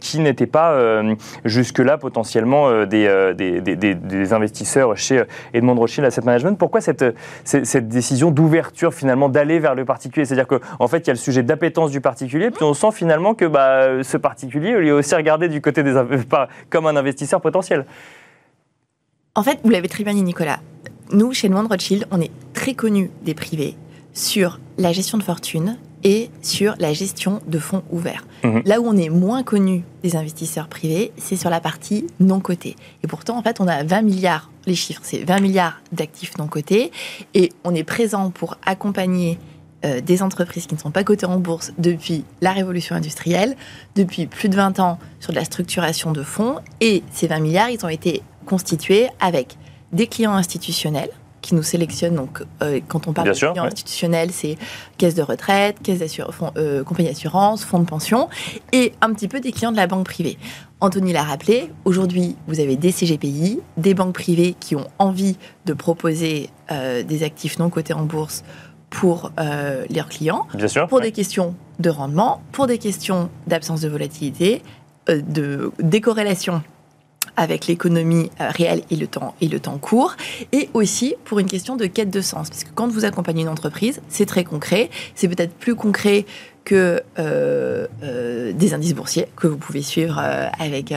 qui 0.00 0.20
n'étaient 0.20 0.46
pas 0.46 1.02
jusque-là 1.44 1.98
potentiellement 1.98 2.84
des, 2.84 3.32
des, 3.34 4.32
investisseurs 4.32 4.96
chez 4.96 5.22
Edmond 5.54 5.74
Rothschild 5.74 6.06
Asset 6.06 6.22
Management. 6.22 6.58
Pourquoi 6.58 6.80
cette, 6.80 7.04
cette, 7.44 7.88
décision 7.88 8.30
d'ouverture 8.30 8.94
finalement 8.94 9.28
d'aller 9.28 9.58
vers 9.58 9.74
le 9.74 9.84
particulier? 9.84 10.24
C'est-à-dire 10.24 10.46
qu'en 10.46 10.58
en 10.78 10.88
fait, 10.88 10.98
il 10.98 11.06
y 11.08 11.10
a 11.10 11.14
le 11.14 11.18
sujet 11.18 11.42
d'appétence 11.42 11.90
du 11.90 12.00
particulier, 12.00 12.50
puis 12.50 12.64
on 12.64 12.74
sent 12.74 12.92
finalement 12.92 13.34
que 13.34 13.44
bah, 13.44 14.02
ce 14.02 14.16
particulier, 14.16 14.74
il 14.80 14.88
est 14.88 14.92
aussi 14.92 15.14
regarder 15.14 15.48
du 15.48 15.60
côté 15.60 15.82
des 15.82 15.92
pas 16.28 16.48
comme 16.70 16.86
un 16.86 16.96
investisseur 16.96 17.40
potentiel. 17.40 17.86
En 19.34 19.42
fait, 19.42 19.60
vous 19.64 19.70
l'avez 19.70 19.88
très 19.88 20.04
bien 20.04 20.14
dit, 20.14 20.22
Nicolas. 20.22 20.58
Nous, 21.12 21.34
chez 21.34 21.46
Edmond 21.48 21.68
Rothschild, 21.68 22.06
on 22.10 22.20
est 22.20 22.30
très 22.54 22.74
connus 22.74 23.10
des 23.22 23.34
privés 23.34 23.76
sur 24.14 24.60
la 24.78 24.92
gestion 24.92 25.18
de 25.18 25.22
fortune 25.22 25.76
et 26.04 26.30
sur 26.40 26.74
la 26.78 26.94
gestion 26.94 27.40
de 27.46 27.58
fonds 27.58 27.82
ouverts. 27.90 28.26
Mhm. 28.44 28.62
Là 28.64 28.80
où 28.80 28.86
on 28.86 28.96
est 28.96 29.10
moins 29.10 29.42
connu 29.42 29.84
des 30.02 30.16
investisseurs 30.16 30.68
privés, 30.68 31.12
c'est 31.16 31.36
sur 31.36 31.50
la 31.50 31.60
partie 31.60 32.06
non 32.18 32.40
cotée. 32.40 32.76
Et 33.04 33.06
pourtant, 33.06 33.36
en 33.36 33.42
fait, 33.42 33.60
on 33.60 33.68
a 33.68 33.84
20 33.84 34.02
milliards, 34.02 34.50
les 34.66 34.74
chiffres, 34.74 35.02
c'est 35.04 35.22
20 35.22 35.40
milliards 35.40 35.80
d'actifs 35.92 36.38
non 36.38 36.46
cotés, 36.46 36.90
et 37.34 37.50
on 37.62 37.74
est 37.74 37.84
présent 37.84 38.30
pour 38.30 38.56
accompagner 38.64 39.38
euh, 39.84 40.00
des 40.00 40.22
entreprises 40.22 40.66
qui 40.66 40.74
ne 40.74 40.80
sont 40.80 40.90
pas 40.90 41.04
cotées 41.04 41.26
en 41.26 41.38
bourse 41.38 41.72
depuis 41.76 42.24
la 42.40 42.52
révolution 42.52 42.96
industrielle, 42.96 43.54
depuis 43.96 44.26
plus 44.26 44.48
de 44.48 44.56
20 44.56 44.80
ans 44.80 44.98
sur 45.20 45.32
de 45.32 45.36
la 45.36 45.44
structuration 45.44 46.12
de 46.12 46.22
fonds. 46.22 46.56
Et 46.80 47.02
ces 47.12 47.26
20 47.26 47.40
milliards, 47.40 47.70
ils 47.70 47.84
ont 47.84 47.90
été 47.90 48.22
constitués 48.46 49.08
avec 49.20 49.56
des 49.92 50.06
clients 50.06 50.34
institutionnels 50.34 51.10
qui 51.40 51.54
nous 51.54 51.62
sélectionnent. 51.62 52.14
Donc, 52.14 52.42
euh, 52.62 52.80
quand 52.86 53.08
on 53.08 53.12
parle 53.12 53.28
de 53.28 53.34
clients 53.34 53.64
institutionnels, 53.64 54.30
c'est 54.30 54.56
caisse 54.96 55.14
de 55.14 55.22
retraite, 55.22 55.82
caisse 55.82 55.98
d'assurance, 55.98 56.52
euh, 56.56 56.84
compagnie 56.84 57.08
d'assurance, 57.08 57.64
fonds 57.64 57.80
de 57.80 57.84
pension, 57.84 58.28
et 58.72 58.92
un 59.00 59.12
petit 59.12 59.26
peu 59.26 59.40
des 59.40 59.50
clients 59.50 59.72
de 59.72 59.76
la 59.76 59.88
banque 59.88 60.04
privée. 60.04 60.38
Anthony 60.80 61.12
l'a 61.12 61.24
rappelé, 61.24 61.70
aujourd'hui, 61.84 62.36
vous 62.46 62.60
avez 62.60 62.76
des 62.76 62.92
CGPI, 62.92 63.60
des 63.76 63.94
banques 63.94 64.14
privées 64.14 64.54
qui 64.58 64.76
ont 64.76 64.86
envie 64.98 65.36
de 65.66 65.74
proposer 65.74 66.50
des 67.06 67.22
actifs 67.22 67.58
non 67.58 67.68
cotés 67.68 67.92
en 67.92 68.04
bourse 68.04 68.42
pour 68.92 69.32
euh, 69.40 69.86
leurs 69.90 70.08
clients, 70.08 70.46
pour 70.88 71.00
des 71.00 71.12
questions 71.12 71.54
de 71.78 71.90
rendement, 71.90 72.42
pour 72.52 72.66
des 72.66 72.78
questions 72.78 73.30
d'absence 73.46 73.80
de 73.80 73.88
volatilité, 73.88 74.62
euh, 75.08 75.22
de 75.22 75.72
décorrélation 75.80 76.62
avec 77.36 77.66
l'économie 77.66 78.30
euh, 78.40 78.50
réelle 78.50 78.82
et 78.90 78.96
le 78.96 79.06
temps 79.06 79.34
et 79.40 79.48
le 79.48 79.60
temps 79.60 79.78
court, 79.78 80.16
et 80.52 80.68
aussi 80.74 81.14
pour 81.24 81.38
une 81.38 81.46
question 81.46 81.76
de 81.76 81.86
quête 81.86 82.10
de 82.10 82.20
sens, 82.20 82.50
parce 82.50 82.64
que 82.64 82.70
quand 82.74 82.88
vous 82.88 83.04
accompagnez 83.04 83.42
une 83.42 83.48
entreprise, 83.48 84.00
c'est 84.08 84.26
très 84.26 84.44
concret, 84.44 84.90
c'est 85.14 85.28
peut-être 85.28 85.54
plus 85.54 85.74
concret 85.74 86.26
que 86.64 87.02
euh, 87.18 87.88
euh, 88.04 88.52
des 88.52 88.74
indices 88.74 88.94
boursiers 88.94 89.26
que 89.36 89.48
vous 89.48 89.56
pouvez 89.56 89.82
suivre 89.82 90.18
avec, 90.58 90.94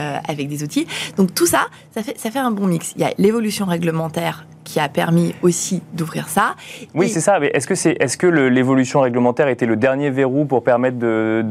des 0.48 0.62
outils. 0.62 0.86
Donc 1.16 1.34
tout 1.34 1.46
ça, 1.46 1.66
ça 1.92 2.02
fait, 2.02 2.16
ça 2.18 2.30
fait 2.30 2.38
un 2.38 2.52
bon 2.52 2.66
mix. 2.66 2.92
Il 2.94 3.02
y 3.02 3.04
a 3.04 3.12
l'évolution 3.18 3.66
réglementaire 3.66 4.46
qui 4.66 4.80
a 4.80 4.88
permis 4.88 5.32
aussi 5.42 5.80
d'ouvrir 5.94 6.28
ça. 6.28 6.56
Oui, 6.92 7.08
c'est 7.08 7.20
ça. 7.20 7.38
Mais 7.38 7.50
est-ce 7.54 7.68
que, 7.68 7.76
c'est, 7.76 7.96
est-ce 8.00 8.16
que 8.16 8.26
l'évolution 8.26 9.00
réglementaire 9.00 9.46
était 9.46 9.64
le 9.64 9.76
dernier 9.76 10.10
verrou 10.10 10.44
pour 10.44 10.64
permettre 10.64 10.98
de, 10.98 11.44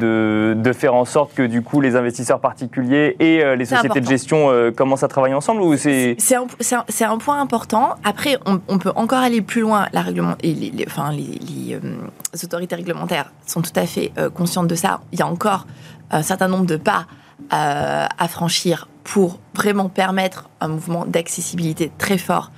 de, 0.55 0.73
faire 0.73 0.93
en 0.93 1.05
sorte 1.05 1.33
que 1.33 1.43
du 1.43 1.61
coup 1.61 1.79
les 1.79 1.95
investisseurs 1.95 2.41
particuliers 2.41 3.15
et 3.21 3.41
euh, 3.41 3.55
les 3.55 3.63
sociétés 3.63 4.01
de 4.01 4.05
gestion 4.05 4.49
euh, 4.49 4.71
commencent 4.71 5.03
à 5.03 5.07
travailler 5.07 5.33
ensemble 5.33 5.61
ou 5.61 5.77
c'est... 5.77 6.15
C'est, 6.19 6.35
un, 6.35 6.45
c'est, 6.89 7.05
un, 7.05 7.17
point 7.17 7.39
important. 7.39 7.95
Après, 8.03 8.37
on, 8.45 8.77
peut 8.77 8.91
encore 8.95 9.19
aller 9.19 9.41
plus 9.41 9.61
loin. 9.61 9.87
La 9.93 10.01
règlement, 10.01 10.35
et 10.43 10.53
les, 10.53 10.85
enfin, 10.85 11.13
les, 11.13 11.73
euh, 11.73 12.43
autorités 12.43 12.75
réglementaires 12.75 13.31
sont 13.45 13.61
tout 13.61 13.71
à 13.77 13.85
fait 13.85 14.11
conscientes 14.33 14.67
de 14.67 14.75
ça. 14.75 14.99
Il 15.13 15.19
y 15.19 15.21
a 15.21 15.27
encore 15.27 15.65
un 16.11 16.21
certain 16.21 16.49
nombre 16.49 16.65
de 16.65 16.75
pas 16.75 17.07
à 17.49 18.27
franchir 18.27 18.87
pour 19.05 19.39
vraiment 19.53 19.87
permettre 19.87 20.49
un 20.59 20.67
mouvement 20.67 21.05
d'accessibilité 21.05 21.91
très 21.97 22.17
fort 22.17 22.51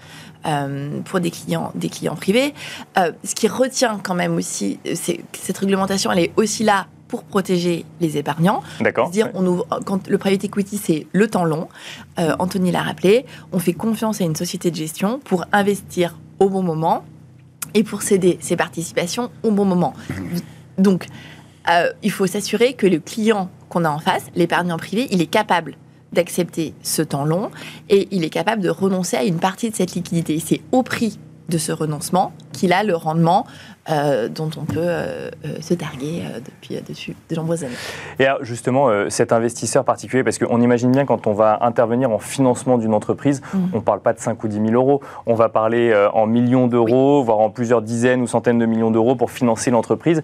euh, 0.48 1.02
pour 1.06 1.20
des 1.20 1.32
clients, 1.32 1.72
des 1.76 1.90
clients 1.90 2.16
privés. 2.16 2.54
Euh, 2.98 3.12
ce 3.24 3.36
qui 3.36 3.48
retient 3.48 4.00
quand 4.02 4.16
même 4.16 4.36
aussi, 4.36 4.80
c'est 4.96 5.20
cette 5.34 5.58
réglementation, 5.58 6.12
elle 6.12 6.20
est 6.20 6.32
aussi 6.38 6.64
là 6.64 6.88
pour 7.08 7.24
protéger 7.24 7.86
les 8.02 8.18
épargnants. 8.18 8.62
D'accord. 8.82 9.10
Dire, 9.10 9.30
on 9.34 9.46
ouvre, 9.46 9.68
quand 9.86 10.08
le 10.08 10.18
private 10.18 10.44
equity, 10.44 10.78
c'est 10.78 11.08
le 11.14 11.28
temps 11.28 11.46
long. 11.46 11.70
Euh, 12.20 12.36
Anthony 12.40 12.72
l'a 12.72 12.82
rappelé. 12.82 13.26
On 13.52 13.60
fait 13.60 13.74
confiance 13.74 14.22
à 14.22 14.26
une 14.26 14.36
société 14.36 14.72
de 14.72 14.76
gestion 14.76 15.20
pour 15.24 15.46
investir 15.54 16.18
au 16.40 16.50
bon 16.50 16.64
moment 16.64 17.04
et 17.74 17.84
pour 17.84 18.02
céder 18.02 18.38
ses 18.42 18.56
participations 18.56 19.30
au 19.44 19.52
bon 19.52 19.66
moment. 19.66 19.94
Donc, 20.78 21.08
il 22.02 22.12
faut 22.12 22.28
s'assurer 22.28 22.74
que 22.74 22.88
le 22.88 23.00
client 23.00 23.50
qu'on 23.68 23.84
a 23.84 23.90
en 23.90 24.00
face, 24.00 24.24
l'épargnant 24.36 24.78
privé, 24.78 25.08
il 25.12 25.22
est 25.22 25.28
capable 25.28 25.76
d'accepter 26.14 26.74
ce 26.82 27.02
temps 27.02 27.26
long 27.26 27.52
et 27.90 28.08
il 28.12 28.24
est 28.24 28.30
capable 28.30 28.62
de 28.62 28.70
renoncer 28.70 29.18
à 29.18 29.24
une 29.24 29.40
partie 29.40 29.70
de 29.70 29.76
cette 29.76 29.94
liquidité. 29.96 30.40
C'est 30.40 30.62
au 30.72 30.84
prix 30.84 31.20
de 31.50 31.58
ce 31.58 31.72
renoncement 31.72 32.34
qu'il 32.52 32.74
a 32.74 32.84
le 32.84 32.96
rendement 32.96 33.46
euh, 33.90 34.28
dont 34.28 34.50
on 34.58 34.66
peut 34.66 34.80
euh, 34.80 35.30
euh, 35.46 35.62
se 35.62 35.74
targuer 35.74 36.24
depuis 36.44 36.82
dessus 36.82 37.16
de 37.30 37.36
nombreuses 37.36 37.64
années. 37.64 37.74
Et 38.20 38.26
alors 38.26 38.44
justement, 38.44 38.90
cet 39.10 39.32
investisseur 39.32 39.86
particulier, 39.86 40.24
parce 40.24 40.38
qu'on 40.38 40.62
imagine 40.62 40.92
bien 40.92 41.06
quand 41.06 41.26
on 41.26 41.34
va 41.34 41.60
intervenir 41.62 42.12
en 42.12 42.20
financement 42.20 42.78
d'une 42.78 42.94
entreprise, 42.94 43.42
mmh. 43.42 43.58
on 43.74 43.78
ne 43.78 43.82
parle 43.82 44.02
pas 44.02 44.12
de 44.12 44.20
5 44.20 44.44
ou 44.44 44.48
10 44.48 44.70
000 44.70 44.72
euros, 44.72 45.02
on 45.26 45.36
va 45.36 45.48
parler 45.50 45.94
en 46.14 46.26
millions 46.26 46.68
d'euros, 46.68 47.24
voire 47.24 47.40
en 47.40 47.50
plusieurs 47.50 47.82
dizaines 47.82 48.22
ou 48.22 48.28
centaines 48.28 48.60
de 48.60 48.66
millions 48.66 48.92
d'euros 48.92 49.16
pour 49.16 49.32
financer 49.32 49.72
l'entreprise. 49.72 50.22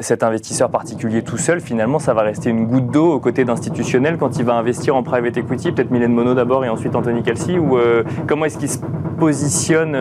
cet 0.00 0.22
investisseur 0.22 0.70
particulier 0.70 1.22
tout 1.22 1.38
seul, 1.38 1.60
finalement, 1.60 1.98
ça 1.98 2.14
va 2.14 2.22
rester 2.22 2.50
une 2.50 2.66
goutte 2.66 2.90
d'eau 2.90 3.12
aux 3.12 3.20
côtés 3.20 3.44
d'institutionnels 3.44 4.16
quand 4.18 4.38
il 4.38 4.44
va 4.44 4.54
investir 4.54 4.96
en 4.96 5.02
private 5.02 5.36
equity, 5.36 5.72
peut-être 5.72 5.90
Mylène 5.90 6.12
Monod 6.12 6.36
d'abord 6.36 6.64
et 6.64 6.68
ensuite 6.68 6.94
Anthony 6.94 7.22
Calci, 7.22 7.58
ou 7.58 7.78
comment 8.26 8.46
est-ce 8.46 8.58
qu'il 8.58 8.70
se 8.70 8.78
positionne 9.18 9.92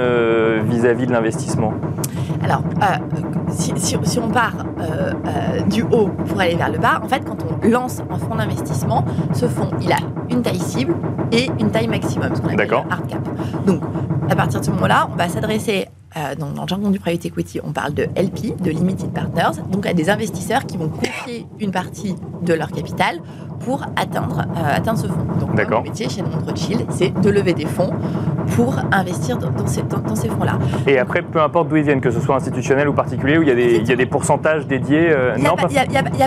vis-à-vis 0.63 1.03
-vis 1.03 1.07
de 1.07 1.11
l'investissement? 1.11 1.73
Alors, 2.43 2.61
euh, 2.81 2.97
si, 3.49 4.19
on 4.19 4.29
part 4.29 4.53
euh, 4.79 5.11
euh, 5.25 5.61
du 5.63 5.83
haut 5.83 6.09
pour 6.27 6.39
aller 6.39 6.55
vers 6.55 6.71
le 6.71 6.77
bas, 6.77 7.01
en 7.03 7.07
fait, 7.07 7.23
quand 7.25 7.37
on 7.43 7.67
lance 7.67 8.01
un 8.09 8.17
fonds 8.17 8.35
d'investissement, 8.35 9.03
ce 9.33 9.47
fonds, 9.47 9.71
il 9.81 9.91
a 9.91 9.97
une 10.29 10.41
taille 10.41 10.59
cible 10.59 10.95
et 11.31 11.47
une 11.59 11.71
taille 11.71 11.87
maximum, 11.87 12.35
ce 12.35 12.41
qu'on 12.41 12.49
appelle 12.49 12.73
hard 12.73 13.07
cap. 13.07 13.27
Donc, 13.65 13.81
à 14.29 14.35
partir 14.35 14.59
de 14.59 14.65
ce 14.65 14.71
moment-là, 14.71 15.09
on 15.11 15.15
va 15.15 15.27
s'adresser 15.29 15.87
dans, 16.39 16.51
dans, 16.51 16.63
le 16.63 16.67
jargon 16.67 16.89
du 16.89 16.99
private 16.99 17.25
equity, 17.27 17.59
on 17.63 17.73
parle 17.73 17.93
de 17.93 18.03
LP, 18.15 18.59
de 18.59 18.71
limited 18.71 19.11
partners, 19.11 19.61
donc 19.69 19.85
à 19.85 19.93
des 19.93 20.09
investisseurs 20.09 20.65
qui 20.65 20.75
vont 20.75 20.89
confier 20.89 21.45
une 21.59 21.71
partie 21.71 22.15
de 22.41 22.53
leur 22.53 22.71
capital 22.71 23.19
pour 23.59 23.83
atteindre, 23.95 24.45
atteindre 24.55 24.99
ce 24.99 25.07
fonds. 25.07 25.25
Donc, 25.39 25.53
notre 25.53 25.81
métier 25.81 26.09
chez 26.09 26.21
Rothschild, 26.45 26.85
c'est 26.89 27.19
de 27.19 27.29
lever 27.29 27.53
des 27.53 27.65
fonds 27.65 27.91
pour 28.55 28.75
investir 28.91 29.37
dans, 29.37 29.51
ces, 29.67 29.83
dans, 29.83 30.15
ces 30.15 30.29
fonds-là. 30.29 30.57
Et 30.85 30.97
après, 30.99 31.21
peu 31.21 31.41
importe 31.41 31.67
d'où 31.69 31.75
ils 31.75 31.83
viennent, 31.83 32.01
que 32.01 32.11
ce 32.11 32.19
soit 32.19 32.35
institutionnel 32.35 32.87
ou 32.87 32.93
particulier, 32.93 33.37
où 33.37 33.41
il 33.41 33.47
y 33.47 33.51
a 33.51 33.55
des, 33.55 33.77
il 33.77 33.87
y 33.87 33.91
a 33.91 33.95
des 33.95 34.05
pourcentages 34.05 34.67
dédiés 34.67 35.09
euh, 35.11 35.33
Il 35.37 35.41
n'y 35.43 35.47
a, 35.47 35.55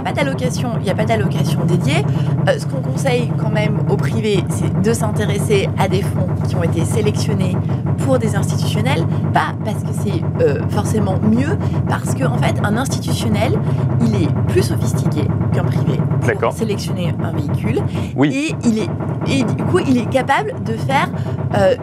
pas 0.02 0.12
d'allocation 0.12 1.64
dédiée. 1.66 2.04
Euh, 2.48 2.58
ce 2.58 2.66
qu'on 2.66 2.80
conseille 2.80 3.32
quand 3.38 3.50
même 3.50 3.78
au 3.88 3.96
privé, 3.96 4.44
c'est 4.48 4.80
de 4.80 4.92
s'intéresser 4.92 5.68
à 5.78 5.88
des 5.88 6.02
fonds 6.02 6.28
qui 6.46 6.56
ont 6.56 6.62
été 6.62 6.84
sélectionnés 6.84 7.56
pour 7.98 8.18
des 8.18 8.36
institutionnels, 8.36 9.04
pas 9.32 9.54
parce 9.64 9.82
que 9.82 9.90
c'est 9.92 10.22
euh, 10.44 10.60
forcément 10.68 11.18
mieux, 11.22 11.58
parce 11.88 12.14
qu'en 12.14 12.34
en 12.34 12.38
fait, 12.38 12.54
un 12.62 12.76
institutionnel, 12.76 13.52
il 14.00 14.22
est 14.22 14.28
plus 14.48 14.62
sophistiqué 14.62 15.22
qu'un 15.52 15.64
privé 15.64 15.98
pour 16.40 16.52
sélectionner 16.52 17.14
un 17.24 17.32
véhicule. 17.32 17.80
Oui. 18.16 18.34
Et, 18.34 18.68
il 18.68 18.78
est, 18.78 18.88
et 19.26 19.44
du 19.44 19.64
coup, 19.64 19.78
il 19.78 19.98
est 19.98 20.08
capable 20.08 20.54
de 20.64 20.72
faire 20.72 21.08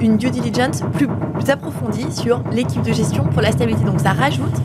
une 0.02 0.18
due 0.18 0.30
diligence 0.30 0.82
plus, 0.94 1.08
plus 1.08 1.50
approfondie 1.50 2.12
sur 2.12 2.42
l'équipe 2.52 2.82
de 2.82 2.94
gestion 2.94 3.26
pour 3.26 3.42
la 3.42 3.52
stabilité. 3.52 3.84
Donc 3.84 4.00
ça 4.00 4.12
rajoute 4.12 4.56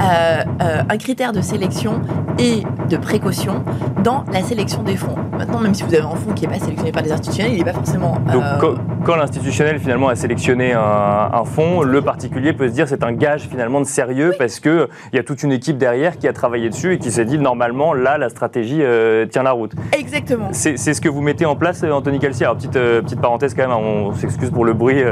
euh, 0.00 0.44
euh, 0.60 0.82
un 0.88 0.98
critère 0.98 1.32
de 1.32 1.40
sélection 1.40 2.02
et 2.38 2.62
de 2.90 2.96
précaution 2.98 3.64
dans 4.04 4.24
la 4.32 4.42
sélection 4.42 4.82
des 4.82 4.96
fonds. 4.96 5.16
Maintenant, 5.38 5.60
même 5.60 5.74
si 5.74 5.84
vous 5.84 5.94
avez 5.94 6.02
un 6.02 6.14
fonds 6.14 6.32
qui 6.34 6.46
n'est 6.46 6.52
pas 6.52 6.58
sélectionné 6.58 6.92
par 6.92 7.02
des 7.02 7.12
institutionnels, 7.12 7.52
il 7.54 7.58
n'est 7.58 7.64
pas 7.64 7.72
forcément. 7.72 8.18
Donc, 8.32 8.42
euh, 8.42 8.74
quand, 9.04 9.16
l'institutionnel 9.16 9.78
finalement 9.78 10.08
a 10.08 10.14
sélectionné 10.14 10.72
un, 10.74 11.44
fonds, 11.44 11.82
le 11.82 12.02
particulier 12.02 12.52
peut 12.52 12.68
se 12.68 12.74
dire 12.74 12.88
c'est 12.88 13.04
un 13.04 13.12
gage 13.12 13.42
finalement 13.48 13.80
de 13.80 13.86
sérieux 13.86 14.32
parce 14.38 14.60
qu'il 14.60 14.88
y 15.12 15.18
a 15.18 15.22
toute 15.22 15.42
une 15.42 15.52
équipe 15.52 15.78
derrière 15.78 16.18
qui 16.18 16.28
a 16.28 16.32
travaillé 16.32 16.68
dessus 16.68 16.94
et 16.94 16.98
qui 16.98 17.10
s'est 17.10 17.24
dit 17.24 17.38
normalement 17.38 17.94
là 17.94 18.18
la 18.18 18.28
stratégie 18.28 18.82
tient 19.30 19.42
la 19.42 19.52
route. 19.52 19.72
Exactement. 19.96 20.48
C'est 20.52 20.76
ce 20.76 21.00
que 21.00 21.08
vous 21.08 21.22
mettez 21.22 21.46
en 21.46 21.56
place, 21.56 21.84
Anthony 21.84 22.18
Calci. 22.18 22.44
Alors, 22.44 22.56
petite, 22.56 22.72
petite 22.72 23.20
parenthèse 23.20 23.54
quand 23.54 23.62
même, 23.62 23.70
hein, 23.70 23.80
on 23.80 24.12
s'excuse 24.12 24.50
pour 24.50 24.64
le 24.64 24.74
bruit, 24.74 25.02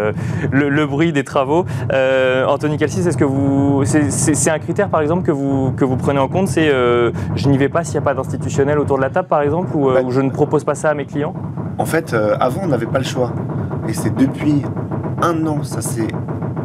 le, 0.50 0.86
bruit 0.86 1.12
des 1.12 1.24
travaux. 1.24 1.64
Anthony 2.48 2.76
Calci, 2.76 3.02
c'est 3.02 3.12
ce 3.12 3.16
que 3.16 3.24
vous. 3.24 3.84
C'est 3.84 4.50
un 4.50 4.58
critère 4.58 4.73
par 4.82 5.00
exemple, 5.00 5.22
que 5.22 5.30
vous, 5.30 5.72
que 5.72 5.84
vous 5.84 5.96
prenez 5.96 6.18
en 6.18 6.28
compte 6.28 6.48
C'est 6.48 6.68
euh, 6.68 7.12
je 7.34 7.48
n'y 7.48 7.58
vais 7.58 7.68
pas 7.68 7.84
s'il 7.84 7.94
n'y 7.94 7.98
a 7.98 8.02
pas 8.02 8.14
d'institutionnel 8.14 8.78
autour 8.78 8.96
de 8.96 9.02
la 9.02 9.10
table, 9.10 9.28
par 9.28 9.42
exemple, 9.42 9.70
euh, 9.76 9.94
bah, 9.94 10.02
ou, 10.02 10.10
je 10.10 10.20
ne 10.20 10.30
propose 10.30 10.64
pas 10.64 10.74
ça 10.74 10.90
à 10.90 10.94
mes 10.94 11.06
clients? 11.06 11.34
En 11.78 11.86
fait, 11.86 12.12
euh, 12.12 12.36
avant, 12.40 12.62
on 12.64 12.68
n'avait 12.68 12.86
pas 12.86 12.98
le 12.98 13.04
choix. 13.04 13.32
Et 13.88 13.92
c'est 13.92 14.14
depuis 14.14 14.62
un 15.22 15.46
an, 15.46 15.62
ça 15.62 15.80
s'est 15.80 16.08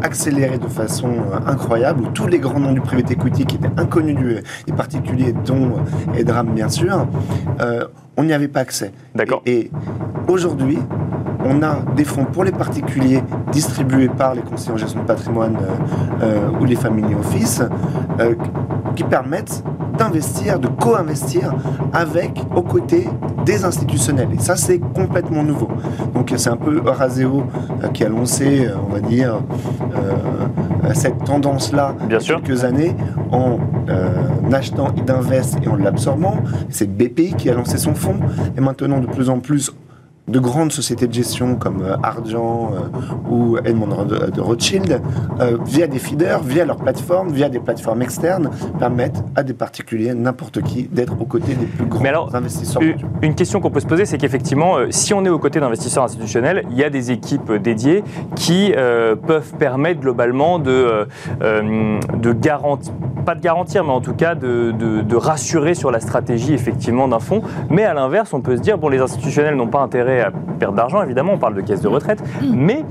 accéléré 0.02 0.58
de 0.58 0.68
façon 0.68 1.10
incroyable, 1.46 2.04
où 2.04 2.08
tous 2.12 2.28
les 2.28 2.40
grands 2.40 2.60
noms 2.60 2.72
du 2.72 2.82
private 2.82 3.12
equity 3.12 3.46
qui 3.46 3.58
étaient 3.58 3.70
inconnus 3.78 4.42
des 4.66 4.74
particuliers, 4.74 5.34
dont 5.46 5.74
Edram 6.16 6.54
bien 6.54 6.70
sûr, 6.70 7.06
on 8.16 8.24
n'y 8.24 8.32
avait 8.32 8.48
pas 8.48 8.62
accès. 8.62 8.94
D'accord. 9.14 9.42
et 9.46 9.70
aujourd'hui, 10.30 10.80
on 11.44 11.62
a 11.62 11.80
des 11.96 12.04
fonds 12.04 12.26
pour 12.26 12.44
les 12.44 12.52
particuliers 12.52 13.24
distribués 13.52 14.10
par 14.10 14.36
les 14.36 14.42
conseillers 14.42 14.74
en 14.74 14.78
gestion 14.78 15.02
de 15.02 15.06
patrimoine 15.06 15.58
euh, 15.58 16.24
euh, 16.24 16.60
ou 16.60 16.66
les 16.66 16.76
family 16.76 17.16
office 17.16 17.62
euh, 18.20 18.36
qui 18.96 19.04
permettent 19.04 19.64
d'investir, 19.98 20.60
de 20.60 20.68
co-investir 20.68 21.54
avec, 21.94 22.42
aux 22.56 22.62
côtés 22.62 23.08
des 23.46 23.66
institutionnels. 23.66 24.30
Et 24.34 24.40
ça, 24.40 24.56
c'est 24.56 24.80
complètement 24.80 25.44
nouveau. 25.44 25.68
Donc, 26.14 26.34
c'est 26.38 26.50
un 26.50 26.58
peu 26.58 26.82
Euraseo 26.86 27.44
qui 27.94 28.06
a 28.06 28.10
lancé, 28.10 28.70
on 28.88 28.94
va 28.94 29.02
dire, 29.02 29.42
cette 30.94 31.22
tendance-là 31.26 31.96
il 32.06 32.14
y 32.14 32.16
a 32.16 32.20
quelques 32.20 32.64
années 32.64 32.96
en 33.32 33.58
achetant 34.54 34.94
Idinvest 34.96 35.58
et 35.64 35.68
en 35.68 35.76
l'absorbant. 35.76 36.38
C'est 36.70 36.88
BPI 36.90 37.34
qui 37.34 37.50
a 37.50 37.54
lancé 37.54 37.78
son 37.78 37.94
fonds. 37.94 38.20
Et 38.58 38.62
maintenant, 38.62 39.00
de 39.00 39.08
plus 39.08 39.30
en 39.30 39.40
plus, 39.40 39.74
de 40.30 40.40
grandes 40.40 40.72
sociétés 40.72 41.08
de 41.08 41.14
gestion 41.14 41.56
comme 41.56 41.82
euh, 41.82 41.96
Argent 42.04 42.72
euh, 42.74 43.30
ou 43.30 43.58
Edmond 43.58 44.06
de 44.06 44.42
Rothschild, 44.42 45.02
euh, 45.40 45.58
via 45.66 45.88
des 45.88 46.00
feeders, 46.00 46.42
via 46.42 46.66
leurs 46.66 46.78
plateformes, 46.78 47.30
via 47.32 47.50
des 47.50 47.60
plateformes 47.60 48.02
externes, 48.02 48.50
permettent 48.80 49.24
à 49.36 49.44
des 49.44 49.54
particuliers, 49.54 50.14
n'importe 50.14 50.62
qui, 50.62 50.84
d'être 50.84 51.20
aux 51.20 51.26
côtés 51.26 51.56
des 51.56 51.66
plus 51.66 51.86
grands 51.86 52.06
alors, 52.06 52.36
investisseurs. 52.36 52.82
Une 53.22 53.36
question 53.36 53.60
qu'on 53.60 53.72
peut 53.72 53.80
se 53.80 53.88
poser, 53.88 54.06
c'est 54.06 54.18
qu'effectivement, 54.18 54.78
si 54.90 55.14
on 55.14 55.26
est 55.26 55.30
aux 55.30 55.40
côtés 55.40 55.60
d'investisseurs 55.60 56.04
institutionnels, 56.04 56.66
il 56.72 56.78
y 56.78 56.84
a 56.84 56.90
des 56.90 57.12
équipes 57.12 57.52
dédiées 57.54 58.04
qui 58.36 58.74
peuvent 59.28 59.54
permettre 59.58 60.00
globalement 60.00 60.60
de, 60.60 61.08
de 61.42 62.34
garantir, 62.34 62.94
pas 63.26 63.36
de 63.36 63.42
garantir, 63.42 63.84
mais 63.84 63.92
en 63.92 64.02
tout 64.02 64.14
cas 64.14 64.36
de, 64.36 64.72
de 64.72 65.16
rassurer 65.16 65.74
sur 65.74 65.92
la 65.92 66.00
stratégie 66.00 66.54
effectivement 66.54 67.08
d'un 67.08 67.20
fonds. 67.20 67.42
Mais 67.70 67.84
à 67.84 67.94
l'inverse, 67.94 68.34
on 68.34 68.42
peut 68.42 68.58
se 68.58 68.62
dire, 68.62 68.78
bon, 68.78 68.90
les 68.90 69.00
institutionnels 69.00 69.56
n'ont 69.56 69.68
pas 69.68 69.82
intérêt 69.82 70.19
prêts 70.20 70.28
à 70.28 70.32
perdre 70.60 70.76
d'argent, 70.76 71.02
évidemment, 71.04 71.34
on 71.34 71.38
parle 71.38 71.56
de 71.56 71.62
caisse 71.62 71.82
de 71.82 71.88
retraite, 71.88 72.22
Mm. 72.42 72.54
mais 72.56 72.84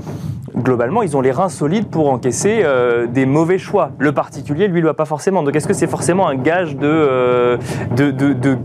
globalement, 0.57 1.03
ils 1.03 1.15
ont 1.15 1.21
les 1.21 1.31
reins 1.31 1.47
solides 1.49 1.87
pour 1.87 2.09
encaisser 2.09 2.61
euh, 2.63 3.05
des 3.07 3.25
mauvais 3.25 3.57
choix. 3.59 3.91
Le 3.99 4.11
particulier, 4.11 4.67
lui, 4.67 4.77
ne 4.79 4.81
doit 4.85 4.95
pas 4.95 5.05
forcément. 5.05 5.43
Donc, 5.43 5.55
est-ce 5.55 5.67
que 5.67 5.73
c'est 5.73 5.87
forcément 5.87 6.27
un 6.27 6.35
gage 6.35 6.75
de, 6.75 6.87
euh, 6.87 7.57
de, 7.95 8.11
de, 8.11 8.33
de, 8.33 8.55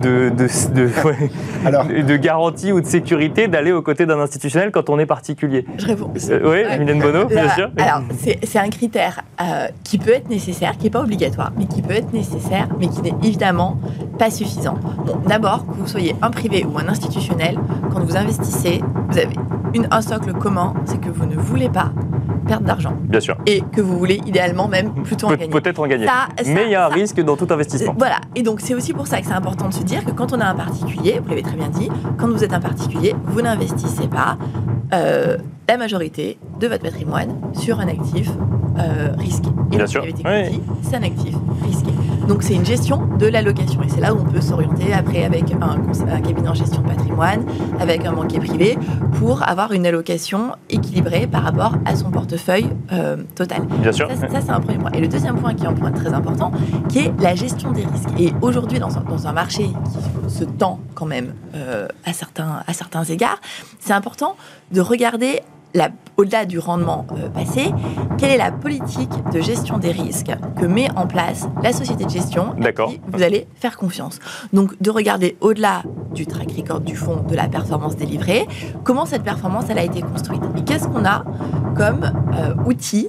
de, 0.00 0.28
de- 0.30 0.74
de- 0.74 1.06
ouais, 1.08 1.30
Alors, 1.64 1.86
de 1.86 2.16
garantie 2.16 2.72
ou 2.72 2.80
de 2.80 2.86
sécurité 2.86 3.48
d'aller 3.48 3.72
aux 3.72 3.82
côtés 3.82 4.06
d'un 4.06 4.20
institutionnel 4.20 4.70
quand 4.70 4.90
on 4.90 4.98
est 4.98 5.06
particulier? 5.06 5.64
Je 5.78 5.86
réponds. 5.86 6.10
Euh, 6.30 6.40
Oui, 6.42 6.48
Ouais. 6.50 6.78
Mylène 6.78 7.00
Bono, 7.00 7.24
bien 7.26 7.48
sûr. 7.50 7.70
Alors, 7.78 8.02
c'est 8.18 8.38
c'est 8.44 8.58
un 8.58 8.68
critère 8.68 9.22
euh, 9.40 9.66
qui 9.82 9.98
peut 9.98 10.12
être 10.12 10.28
nécessaire, 10.28 10.76
qui 10.76 10.84
n'est 10.84 10.90
pas 10.90 11.00
obligatoire, 11.00 11.52
mais 11.58 11.64
qui 11.64 11.80
peut 11.82 11.94
être 11.94 12.12
nécessaire, 12.12 12.68
mais 12.78 12.88
qui 12.88 13.00
n'est 13.02 13.14
évidemment 13.24 13.78
pas 14.18 14.30
suffisant. 14.30 14.74
Bon, 15.06 15.16
d'abord, 15.26 15.64
que 15.66 15.72
vous 15.78 15.86
soyez 15.86 16.14
un 16.20 16.30
privé 16.30 16.66
ou 16.70 16.78
un 16.78 16.88
institutionnel, 16.88 17.56
quand 17.92 18.00
vous 18.00 18.09
investissez, 18.16 18.82
vous 19.08 19.18
avez 19.18 19.34
une, 19.74 19.86
un 19.90 20.00
socle 20.02 20.32
commun, 20.32 20.74
c'est 20.84 21.00
que 21.00 21.10
vous 21.10 21.26
ne 21.26 21.36
voulez 21.36 21.68
pas 21.68 21.92
perdre 22.46 22.66
d'argent 22.66 22.94
Bien 23.04 23.20
sûr. 23.20 23.36
et 23.46 23.62
que 23.72 23.80
vous 23.80 23.96
voulez 23.96 24.20
idéalement 24.26 24.66
même 24.66 24.92
plutôt 25.04 25.28
en 25.28 25.30
gagner. 25.30 25.48
Peut-être 25.48 25.78
en 25.78 25.86
gagner. 25.86 26.06
Ça- 26.06 26.28
ça- 26.42 26.50
Mais 26.50 26.64
il 26.64 26.70
y 26.70 26.74
a 26.74 26.86
un 26.86 26.88
ça- 26.88 26.94
risque 26.94 27.20
dans 27.22 27.36
tout 27.36 27.46
investissement. 27.50 27.94
Voilà, 27.96 28.16
et 28.34 28.42
donc 28.42 28.60
c'est 28.60 28.74
aussi 28.74 28.92
pour 28.92 29.06
ça 29.06 29.20
que 29.20 29.26
c'est 29.26 29.32
important 29.34 29.68
de 29.68 29.74
se 29.74 29.82
dire 29.84 30.04
que 30.04 30.10
quand 30.10 30.32
on 30.32 30.40
a 30.40 30.46
un 30.46 30.54
particulier, 30.54 31.20
vous 31.22 31.28
l'avez 31.28 31.42
très 31.42 31.56
bien 31.56 31.68
dit, 31.68 31.88
quand 32.18 32.28
vous 32.28 32.42
êtes 32.42 32.52
un 32.52 32.60
particulier, 32.60 33.14
vous 33.26 33.42
n'investissez 33.42 34.08
pas 34.08 34.36
euh, 34.92 35.36
la 35.68 35.76
majorité 35.76 36.38
de 36.58 36.66
votre 36.66 36.82
patrimoine 36.82 37.36
sur 37.52 37.78
un 37.78 37.86
actif 37.86 38.28
euh, 38.78 39.10
risqué. 39.18 39.48
Et 39.72 39.76
Bien 39.76 39.86
sûr, 39.86 40.02
oui. 40.04 40.60
c'est 40.82 40.96
un 40.96 41.02
actif 41.04 41.36
risqué. 41.64 41.90
Donc 42.28 42.42
c'est 42.42 42.54
une 42.54 42.64
gestion 42.64 43.06
de 43.18 43.26
l'allocation, 43.26 43.82
et 43.82 43.88
c'est 43.88 44.00
là 44.00 44.14
où 44.14 44.18
on 44.20 44.24
peut 44.24 44.40
s'orienter 44.40 44.92
après 44.92 45.24
avec 45.24 45.44
un, 45.60 46.20
cabinet 46.20 46.48
en 46.48 46.54
gestion 46.54 46.82
de 46.82 46.88
patrimoine, 46.88 47.44
avec 47.80 48.04
un 48.04 48.12
banquier 48.12 48.38
privé, 48.38 48.78
pour 49.18 49.42
avoir 49.48 49.72
une 49.72 49.86
allocation 49.86 50.52
équilibrée 50.68 51.26
par 51.26 51.42
rapport 51.42 51.74
à 51.84 51.96
son 51.96 52.10
portefeuille 52.10 52.68
euh, 52.92 53.16
total. 53.34 53.62
Bien 53.82 53.92
sûr. 53.92 54.08
Ça, 54.08 54.14
c'est- 54.16 54.28
ça, 54.32 54.40
c'est 54.40 54.50
un 54.50 54.60
premier 54.60 54.78
point. 54.78 54.90
Et 54.92 55.00
le 55.00 55.08
deuxième 55.08 55.36
point, 55.36 55.54
qui 55.54 55.64
est 55.64 55.68
un 55.68 55.72
point 55.74 55.90
très 55.92 56.12
important, 56.12 56.52
qui 56.88 57.00
est 57.00 57.12
la 57.20 57.34
gestion 57.34 57.72
des 57.72 57.84
risques. 57.84 58.10
Et 58.18 58.32
aujourd'hui, 58.40 58.78
dans 58.78 58.96
un, 58.96 59.02
dans 59.02 59.26
un 59.26 59.32
marché 59.32 59.64
qui 60.26 60.32
se 60.34 60.44
tend 60.44 60.78
quand 60.94 61.06
même 61.06 61.34
euh, 61.54 61.88
à, 62.04 62.12
certains, 62.12 62.62
à 62.66 62.72
certains 62.72 63.04
égards, 63.04 63.40
c'est 63.80 63.92
important 63.92 64.36
de 64.72 64.80
regarder, 64.80 65.40
au-delà 66.16 66.44
du 66.44 66.58
rendement 66.58 67.06
euh, 67.12 67.28
passé, 67.30 67.72
quelle 68.18 68.30
est 68.30 68.36
la 68.36 68.50
politique 68.52 69.10
de 69.32 69.40
gestion 69.40 69.78
des 69.78 69.90
risques 69.90 70.30
que 70.60 70.66
met 70.66 70.88
en 70.96 71.06
place 71.06 71.48
la 71.62 71.72
société 71.72 72.04
de 72.04 72.10
gestion 72.10 72.52
à 72.52 72.72
qui 72.88 73.00
vous 73.10 73.22
allez 73.22 73.46
faire 73.54 73.76
confiance. 73.78 74.18
Donc, 74.52 74.72
de 74.82 74.90
regarder 74.90 75.36
au-delà 75.40 75.82
du 76.14 76.26
track 76.26 76.52
record 76.56 76.80
du 76.80 76.94
fonds, 76.96 77.24
de 77.28 77.34
la 77.36 77.48
performance 77.48 77.96
délivrée, 77.96 78.46
comment 78.84 79.06
cette 79.06 79.22
performance 79.22 79.64
elle 79.70 79.78
a 79.78 79.84
été 79.84 80.02
construite 80.02 80.42
et 80.58 80.62
qu'est-ce 80.62 80.88
qu'on 80.88 81.04
a 81.06 81.24
comme 81.76 82.02
euh, 82.34 82.54
outil 82.66 83.08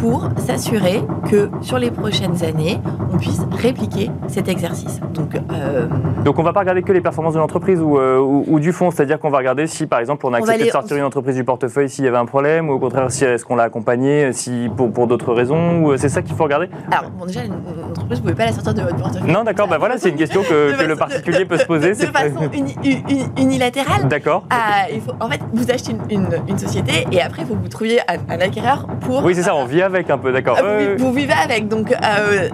pour 0.00 0.28
s'assurer 0.36 1.02
que 1.30 1.48
sur 1.62 1.78
les 1.78 1.90
prochaines 1.90 2.44
années, 2.44 2.78
on 3.12 3.16
puisse 3.16 3.40
répliquer 3.50 4.10
cet 4.28 4.48
exercice. 4.48 5.00
Donc, 5.14 5.34
euh, 5.34 5.86
Donc 6.24 6.38
on 6.38 6.42
va 6.42 6.52
pas 6.52 6.60
regarder 6.60 6.82
que 6.82 6.92
les 6.92 7.00
performances 7.00 7.34
de 7.34 7.38
l'entreprise 7.38 7.80
ou, 7.80 7.98
ou- 7.98 8.44
ou 8.46 8.60
du 8.60 8.72
fonds, 8.72 8.90
c'est-à-dire 8.90 9.18
qu'on 9.18 9.30
va 9.30 9.38
regarder 9.38 9.66
si 9.66 9.86
par 9.86 9.98
exemple 10.00 10.26
on 10.26 10.28
a 10.28 10.32
On 10.38 10.42
accepté 10.42 10.54
aller- 10.54 10.66
de 10.66 10.70
sortir 10.72 10.96
une 10.98 11.04
entreprise 11.04 11.34
du 11.36 11.44
portefeuille 11.44 11.88
s'il 11.94 12.04
y 12.04 12.08
avait 12.08 12.16
un 12.18 12.26
problème, 12.26 12.68
ou 12.68 12.72
au 12.74 12.78
contraire 12.78 13.10
si 13.10 13.24
est-ce 13.24 13.44
qu'on 13.44 13.56
l'a 13.56 13.64
accompagné 13.64 14.32
si, 14.32 14.68
pour, 14.76 14.92
pour 14.92 15.06
d'autres 15.06 15.32
raisons, 15.32 15.78
ou 15.82 15.92
euh, 15.92 15.96
c'est 15.96 16.08
ça 16.08 16.22
qu'il 16.22 16.34
faut 16.34 16.44
regarder 16.44 16.68
alors, 16.90 17.10
bon, 17.10 17.26
déjà, 17.26 17.42
une, 17.44 17.52
une 17.54 17.84
entreprise, 17.90 18.20
vous 18.20 18.26
ne 18.28 18.32
pouvez 18.32 18.34
pas 18.34 18.46
la 18.46 18.52
sortir 18.52 18.74
de 18.74 18.82
votre 18.82 18.96
portefeuille. 18.96 19.30
Non 19.30 19.44
d'accord, 19.44 19.68
bah 19.68 19.78
voilà, 19.78 19.96
c'est 19.98 20.08
une 20.08 20.16
question 20.16 20.42
que, 20.42 20.72
le 20.86 20.96
particulier 20.96 21.40
de- 21.40 21.44
peut 21.44 21.58
se 21.58 21.64
poser. 21.66 21.90
De, 21.90 21.94
c'est- 21.94 22.06
de 22.06 22.12
façon 22.12 22.50
uni- 22.52 22.76
uni- 22.84 23.26
unilatérale. 23.38 24.08
D'accord. 24.08 24.44
Ah, 24.50 24.86
il 24.92 25.00
faut, 25.00 25.12
en 25.20 25.28
fait, 25.30 25.40
vous 25.52 25.70
achetez 25.70 25.92
une, 25.92 26.00
une- 26.10 26.40
une 26.48 26.58
société 26.58 27.06
et 27.12 27.20
après, 27.22 27.42
il 27.42 27.48
faut 27.48 27.54
que 27.54 27.62
vous 27.62 27.68
trouviez 27.68 28.00
un, 28.08 28.16
un 28.28 28.40
acquéreur 28.40 28.86
pour. 29.00 29.24
Oui 29.24 29.34
c'est 29.34 29.42
ça, 29.42 29.54
on 29.54 29.64
vit 29.64 29.82
avec 29.82 30.10
un 30.10 30.18
peu, 30.18 30.32
d'accord. 30.32 30.58
Ouais, 30.62 30.96
vous, 30.96 31.06
vous 31.06 31.12
vivez 31.12 31.32
avec, 31.32 31.68
donc 31.68 31.92
euh, 31.92 31.96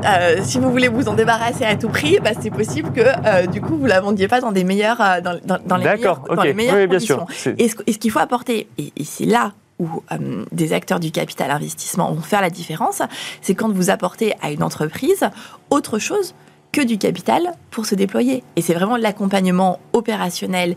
euh, 0.05 0.37
si 0.43 0.59
vous 0.59 0.71
voulez 0.71 0.89
vous 0.89 1.09
en 1.09 1.15
débarrasser 1.15 1.65
à 1.65 1.77
tout 1.77 1.89
prix, 1.89 2.19
bah, 2.23 2.31
c'est 2.41 2.51
possible 2.51 2.91
que 2.93 3.01
euh, 3.01 3.47
du 3.47 3.61
coup 3.61 3.77
vous 3.77 3.87
la 3.87 4.01
vendiez 4.01 4.29
pas 4.29 4.41
dans 4.41 4.53
des 4.53 4.65
meilleurs, 4.65 5.01
euh, 5.01 5.21
dans, 5.21 5.35
dans- 5.45 5.59
dans 5.65 5.77
les 5.77 5.85
D'accord, 5.85 6.21
meilleures, 6.23 6.37
dans 6.37 6.43
les 6.43 6.55
meilleures 6.55 6.75
oui, 6.77 6.87
bien 6.87 6.97
conditions. 6.99 7.27
sûr. 7.31 7.53
Et 7.59 7.69
ce, 7.69 7.77
ce 7.91 7.99
qu'il 7.99 8.11
faut 8.11 8.19
apporter, 8.19 8.69
et, 8.79 8.93
et 8.97 9.05
c'est 9.05 9.25
là 9.31 9.55
où 9.79 10.03
euh, 10.13 10.45
des 10.53 10.75
acteurs 10.75 11.01
du 11.01 11.11
capital 11.11 11.51
investissement 11.51 12.13
vont 12.13 12.21
faire 12.21 12.43
la 12.43 12.51
différence, 12.51 13.01
c'est 13.41 13.55
quand 13.55 13.73
vous 13.73 13.89
apportez 13.89 14.35
à 14.43 14.51
une 14.51 14.63
entreprise 14.63 15.25
autre 15.71 15.99
chose 15.99 16.35
que 16.73 16.81
du 16.83 16.99
capital 16.99 17.53
pour 17.71 17.87
se 17.87 17.95
déployer. 17.95 18.43
Et 18.57 18.63
c'est 18.63 18.75
vraiment 18.75 18.97
l'accompagnement 18.97 19.81
opérationnel 19.93 20.77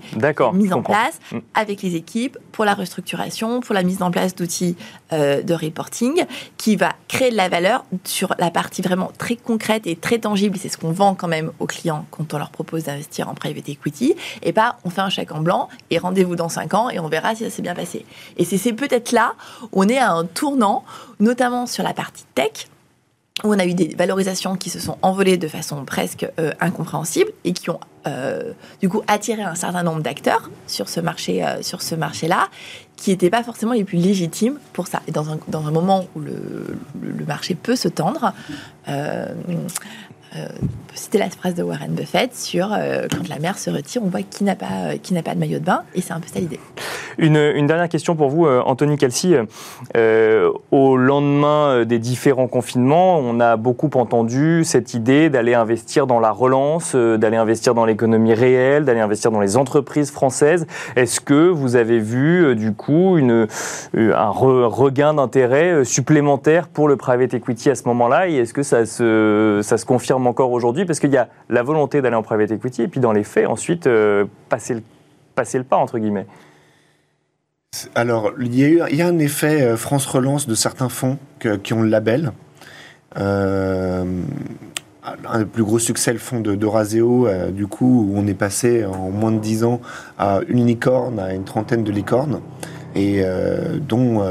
mis 0.54 0.74
en 0.74 0.82
place 0.82 1.20
Mm. 1.32 1.40
avec 1.54 1.82
les 1.82 1.96
équipes 1.96 2.38
pour 2.52 2.66
la 2.66 2.74
restructuration, 2.74 3.62
pour 3.62 3.74
la 3.74 3.84
mise 3.84 4.02
en 4.02 4.12
place 4.12 4.36
d'outils 4.36 4.76
euh, 5.12 5.42
de 5.42 5.54
reporting 5.54 6.26
qui 6.58 6.76
va 6.76 6.94
créer 7.08 7.32
de 7.32 7.36
la 7.36 7.50
valeur 7.50 7.86
sur 8.04 8.36
la 8.40 8.52
partie 8.52 8.82
vraiment 8.82 9.12
très 9.18 9.36
concrète 9.36 9.88
et 9.88 9.96
très 9.96 10.20
tangible. 10.20 10.58
C'est 10.60 10.70
ce 10.70 10.78
qu'on 10.78 10.92
vend 10.92 11.16
quand 11.16 11.28
même 11.28 11.52
aux 11.60 11.66
clients 11.66 12.06
quand 12.12 12.34
on 12.34 12.38
leur 12.38 12.50
propose 12.50 12.84
d'investir 12.84 13.30
en 13.30 13.34
private 13.34 13.70
equity. 13.70 14.16
Et 14.42 14.54
pas 14.54 14.78
on 14.84 14.90
fait 14.90 15.02
un 15.02 15.10
chèque 15.10 15.32
en 15.32 15.42
blanc 15.42 15.70
et 15.90 15.98
rendez-vous 15.98 16.36
dans 16.36 16.50
5 16.50 16.74
ans 16.74 16.90
et 16.90 17.00
on 17.00 17.08
verra 17.08 17.36
si 17.36 17.44
ça 17.44 17.50
s'est 17.50 17.62
bien 17.62 17.76
passé. 17.76 18.06
Et 18.38 18.46
c'est 18.46 18.58
c'est 18.58 18.74
peut-être 18.74 19.12
là 19.12 19.34
où 19.72 19.84
on 19.84 19.88
est 19.88 19.98
à 19.98 20.12
un 20.12 20.26
tournant, 20.26 20.84
notamment 21.20 21.66
sur 21.66 21.84
la 21.84 21.94
partie 21.94 22.26
tech 22.36 22.68
où 23.44 23.52
on 23.52 23.58
a 23.58 23.66
eu 23.66 23.74
des 23.74 23.96
valorisations 23.96 24.56
qui 24.56 24.70
se 24.70 24.80
sont 24.80 24.98
envolées 25.02 25.38
de 25.38 25.48
façon 25.48 25.86
presque 25.86 26.28
euh, 26.40 26.52
incompréhensible 26.60 27.32
et 27.44 27.54
qui 27.54 27.72
ont 27.72 27.80
euh, 28.06 28.54
du 28.80 28.90
coup 28.90 29.02
attiré 29.08 29.42
un 29.42 29.56
certain 29.56 29.82
nombre 29.82 30.02
d'acteurs 30.02 30.52
sur 30.68 30.88
ce 30.88 31.00
marché 31.00 31.44
euh, 31.44 31.96
marché-là 31.98 32.50
qui 32.96 33.10
n'étaient 33.10 33.32
pas 33.32 33.44
forcément 33.44 33.74
les 33.74 33.84
plus 33.84 33.98
légitimes 33.98 34.60
pour 34.72 34.88
ça. 34.88 35.02
Et 35.08 35.12
dans 35.12 35.32
un, 35.32 35.72
moment 35.72 36.08
où 36.16 36.20
le 36.20 37.26
marché 37.26 37.56
peut 37.56 37.76
se 37.76 37.88
tendre, 37.88 38.34
euh, 40.36 40.48
citer 40.96 41.18
la 41.18 41.30
phrase 41.30 41.56
de 41.56 41.64
Warren 41.64 41.92
Buffett 41.92 42.36
sur 42.36 42.72
euh, 42.74 43.08
quand 43.12 43.28
la 43.30 43.40
mer 43.40 43.58
se 43.58 43.70
retire, 43.70 44.02
on 44.04 44.10
voit 44.10 44.22
qui 44.22 44.44
n'a 44.44 44.56
pas, 44.56 44.92
euh, 44.92 44.98
n'a 45.12 45.24
pas 45.24 45.36
de 45.36 45.40
maillot 45.40 45.60
de 45.60 45.66
bain, 45.66 45.82
et 45.96 46.02
c'est 46.02 46.14
un 46.14 46.20
peu 46.20 46.28
ça 46.32 46.40
l'idée. 46.40 46.60
Une, 47.20 47.68
dernière 47.68 47.90
question 47.90 48.16
pour 48.16 48.30
vous, 48.30 48.48
euh, 48.48 48.62
Anthony 48.66 48.98
Calci. 48.98 49.36
Euh, 49.96 50.52
au 50.72 50.98
lendemain 50.98 51.86
des 51.86 52.00
différents 52.00 52.48
confinements, 52.48 53.20
on 53.20 53.40
a 53.40 53.58
beaucoup 53.58 53.90
entendu 53.96 54.64
cette 54.64 54.94
idée 54.94 55.30
d'aller 55.30 55.54
investir 55.54 56.08
dans 56.08 56.20
la 56.20 56.32
relance, 56.32 56.96
d'aller 56.96 57.38
investir 57.38 57.76
dans 57.76 57.86
l'économie 57.86 58.34
réelle, 58.34 58.86
d'aller 58.86 59.00
investir 59.00 59.32
dans 59.32 59.42
les 59.42 59.58
entreprises 59.58 60.12
françaises. 60.12 60.66
Est-ce 60.96 61.20
que 61.20 61.50
vous 61.50 61.76
avez 61.76 62.00
vu 62.00 62.56
du 62.56 62.74
coup 62.74 63.18
un 63.18 63.46
re- 64.32 64.66
regain 64.66 65.14
d'intérêt 65.14 65.86
supplémentaire 65.86 66.68
pour 66.68 66.88
le 66.88 66.96
private 66.96 67.34
equity 67.34 67.70
à 67.70 67.76
ce 67.76 67.84
moment-là 67.88 68.28
Et 68.28 68.36
est-ce 68.36 68.54
que 68.54 68.64
ça 68.64 68.86
se 68.86 69.86
confirme 69.86 70.23
encore 70.28 70.52
aujourd'hui 70.52 70.86
Parce 70.86 71.00
qu'il 71.00 71.12
y 71.12 71.18
a 71.18 71.30
la 71.50 71.64
volonté 71.64 72.02
d'aller 72.02 72.16
en 72.16 72.24
private 72.24 72.52
equity 72.52 72.84
et 72.84 72.88
puis 72.88 73.00
dans 73.00 73.12
les 73.12 73.24
faits, 73.24 73.48
ensuite, 73.48 73.88
euh, 73.88 74.26
passer, 74.50 74.76
le, 74.76 74.84
passer 75.36 75.58
le 75.58 75.64
pas, 75.64 75.78
entre 75.78 76.00
guillemets. 76.00 76.28
Alors, 77.96 78.34
il 78.40 78.56
y 78.56 79.02
a 79.02 79.08
un 79.08 79.20
effet 79.20 79.62
euh, 79.62 79.78
France 79.78 80.06
Relance 80.06 80.48
de 80.48 80.56
certains 80.56 80.90
fonds 80.90 81.18
qui 81.64 81.74
ont 81.74 81.82
le 81.82 81.90
label. 81.90 82.32
Euh, 83.18 84.06
un 85.28 85.40
des 85.40 85.46
plus 85.46 85.64
gros 85.64 85.80
succès, 85.80 86.14
le 86.14 86.20
fonds 86.20 86.40
de 86.40 86.58
euh, 86.58 87.52
du 87.52 87.68
coup, 87.68 88.08
où 88.10 88.14
on 88.18 88.26
est 88.28 88.34
passé 88.34 88.86
en 88.86 89.10
moins 89.10 89.32
de 89.32 89.40
10 89.40 89.64
ans 89.66 89.82
à 90.18 90.40
une 90.48 90.66
licorne, 90.66 91.20
à 91.20 91.34
une 91.34 91.44
trentaine 91.44 91.84
de 91.84 91.92
licornes, 91.92 92.42
et 92.96 93.24
dont, 93.82 94.24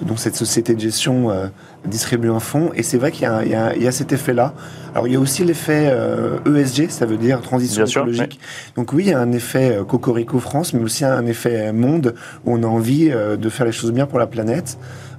dont 0.00 0.16
cette 0.16 0.36
société 0.36 0.74
de 0.74 0.80
gestion 0.80 1.30
euh, 1.30 1.48
distribue 1.84 2.30
un 2.30 2.38
fonds. 2.40 2.70
Et 2.74 2.82
c'est 2.82 2.98
vrai 2.98 3.10
qu'il 3.10 3.22
y, 3.22 3.26
a- 3.26 3.44
il 3.44 3.50
y 3.50 3.54
a- 3.54 3.74
il 3.74 3.82
y 3.82 3.88
a 3.88 3.92
cet 3.92 4.12
effet-là. 4.12 4.54
Alors, 4.94 5.06
il 5.08 5.12
y 5.12 5.16
a 5.16 5.20
aussi 5.20 5.44
l'effet 5.44 5.88
euh, 5.92 6.38
ESG, 6.46 6.90
ça 6.90 7.04
veut 7.06 7.16
dire 7.16 7.40
transition 7.40 7.82
Bien 7.82 7.86
sûr, 7.90 8.02
écologique. 8.02 8.38
Donc 8.76 8.92
oui, 8.92 9.04
il 9.06 9.10
y 9.10 9.12
a 9.12 9.18
un 9.20 9.32
effet 9.32 9.76
euh, 9.78 9.84
Cocorico 9.84 10.38
France, 10.38 10.72
mais 10.72 10.82
aussi 10.82 11.04
un 11.04 11.26
effet 11.26 11.72
monde 11.72 12.14
où 12.44 12.54
on 12.54 12.62
a 12.62 12.66
envie 12.66 13.10
euh, 13.10 13.36
de 13.36 13.48
faire 13.48 13.66
les 13.66 13.72
choses 13.72 13.92
bien 13.92 14.06
pour 14.06 14.18
la 14.18 14.26
planète. 14.28 14.78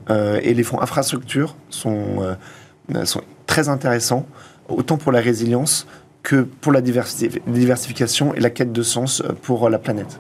Euh, 0.10 0.40
et 0.42 0.54
les 0.54 0.64
fonds 0.64 0.82
infrastructure 0.82 1.56
sont, 1.70 1.98
euh, 2.94 3.06
sont 3.06 3.22
très 3.46 3.70
intéressants, 3.70 4.26
autant 4.70 4.98
pour 4.98 5.12
la 5.12 5.20
résilience 5.20 5.86
que 6.24 6.42
pour 6.62 6.72
la 6.72 6.82
diversi- 6.82 7.30
diversification 7.48 8.34
et 8.34 8.40
la 8.40 8.50
quête 8.50 8.72
de 8.72 8.82
sens 8.82 9.22
euh, 9.22 9.34
pour 9.42 9.70
la 9.70 9.78
planète. 9.78 10.20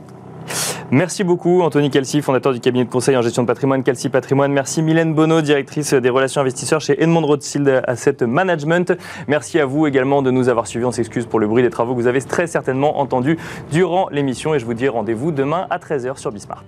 Merci 0.91 1.23
beaucoup 1.23 1.61
Anthony 1.61 1.91
Calci, 1.91 2.23
fondateur 2.23 2.51
du 2.51 2.59
cabinet 2.59 2.83
de 2.83 2.89
conseil 2.89 3.15
en 3.15 3.21
gestion 3.21 3.43
de 3.43 3.47
patrimoine 3.47 3.83
Calci 3.83 4.09
Patrimoine. 4.09 4.51
Merci 4.51 4.81
Mylène 4.81 5.13
Bonneau, 5.13 5.41
directrice 5.41 5.93
des 5.93 6.09
relations 6.09 6.41
investisseurs 6.41 6.81
chez 6.81 6.99
Edmond 7.03 7.27
Rothschild 7.27 7.83
Asset 7.85 8.17
Management. 8.21 8.97
Merci 9.27 9.59
à 9.59 9.67
vous 9.67 9.85
également 9.85 10.23
de 10.23 10.31
nous 10.31 10.49
avoir 10.49 10.65
suivis. 10.65 10.85
On 10.85 10.91
s'excuse 10.91 11.27
pour 11.27 11.39
le 11.39 11.47
bruit 11.47 11.61
des 11.61 11.69
travaux 11.69 11.93
que 11.93 12.01
vous 12.01 12.07
avez 12.07 12.23
très 12.23 12.47
certainement 12.47 12.99
entendu 12.99 13.37
durant 13.71 14.09
l'émission 14.09 14.55
et 14.55 14.59
je 14.59 14.65
vous 14.65 14.73
dis 14.73 14.87
rendez-vous 14.87 15.31
demain 15.31 15.67
à 15.69 15.77
13h 15.77 16.17
sur 16.17 16.31
Bismart. 16.31 16.63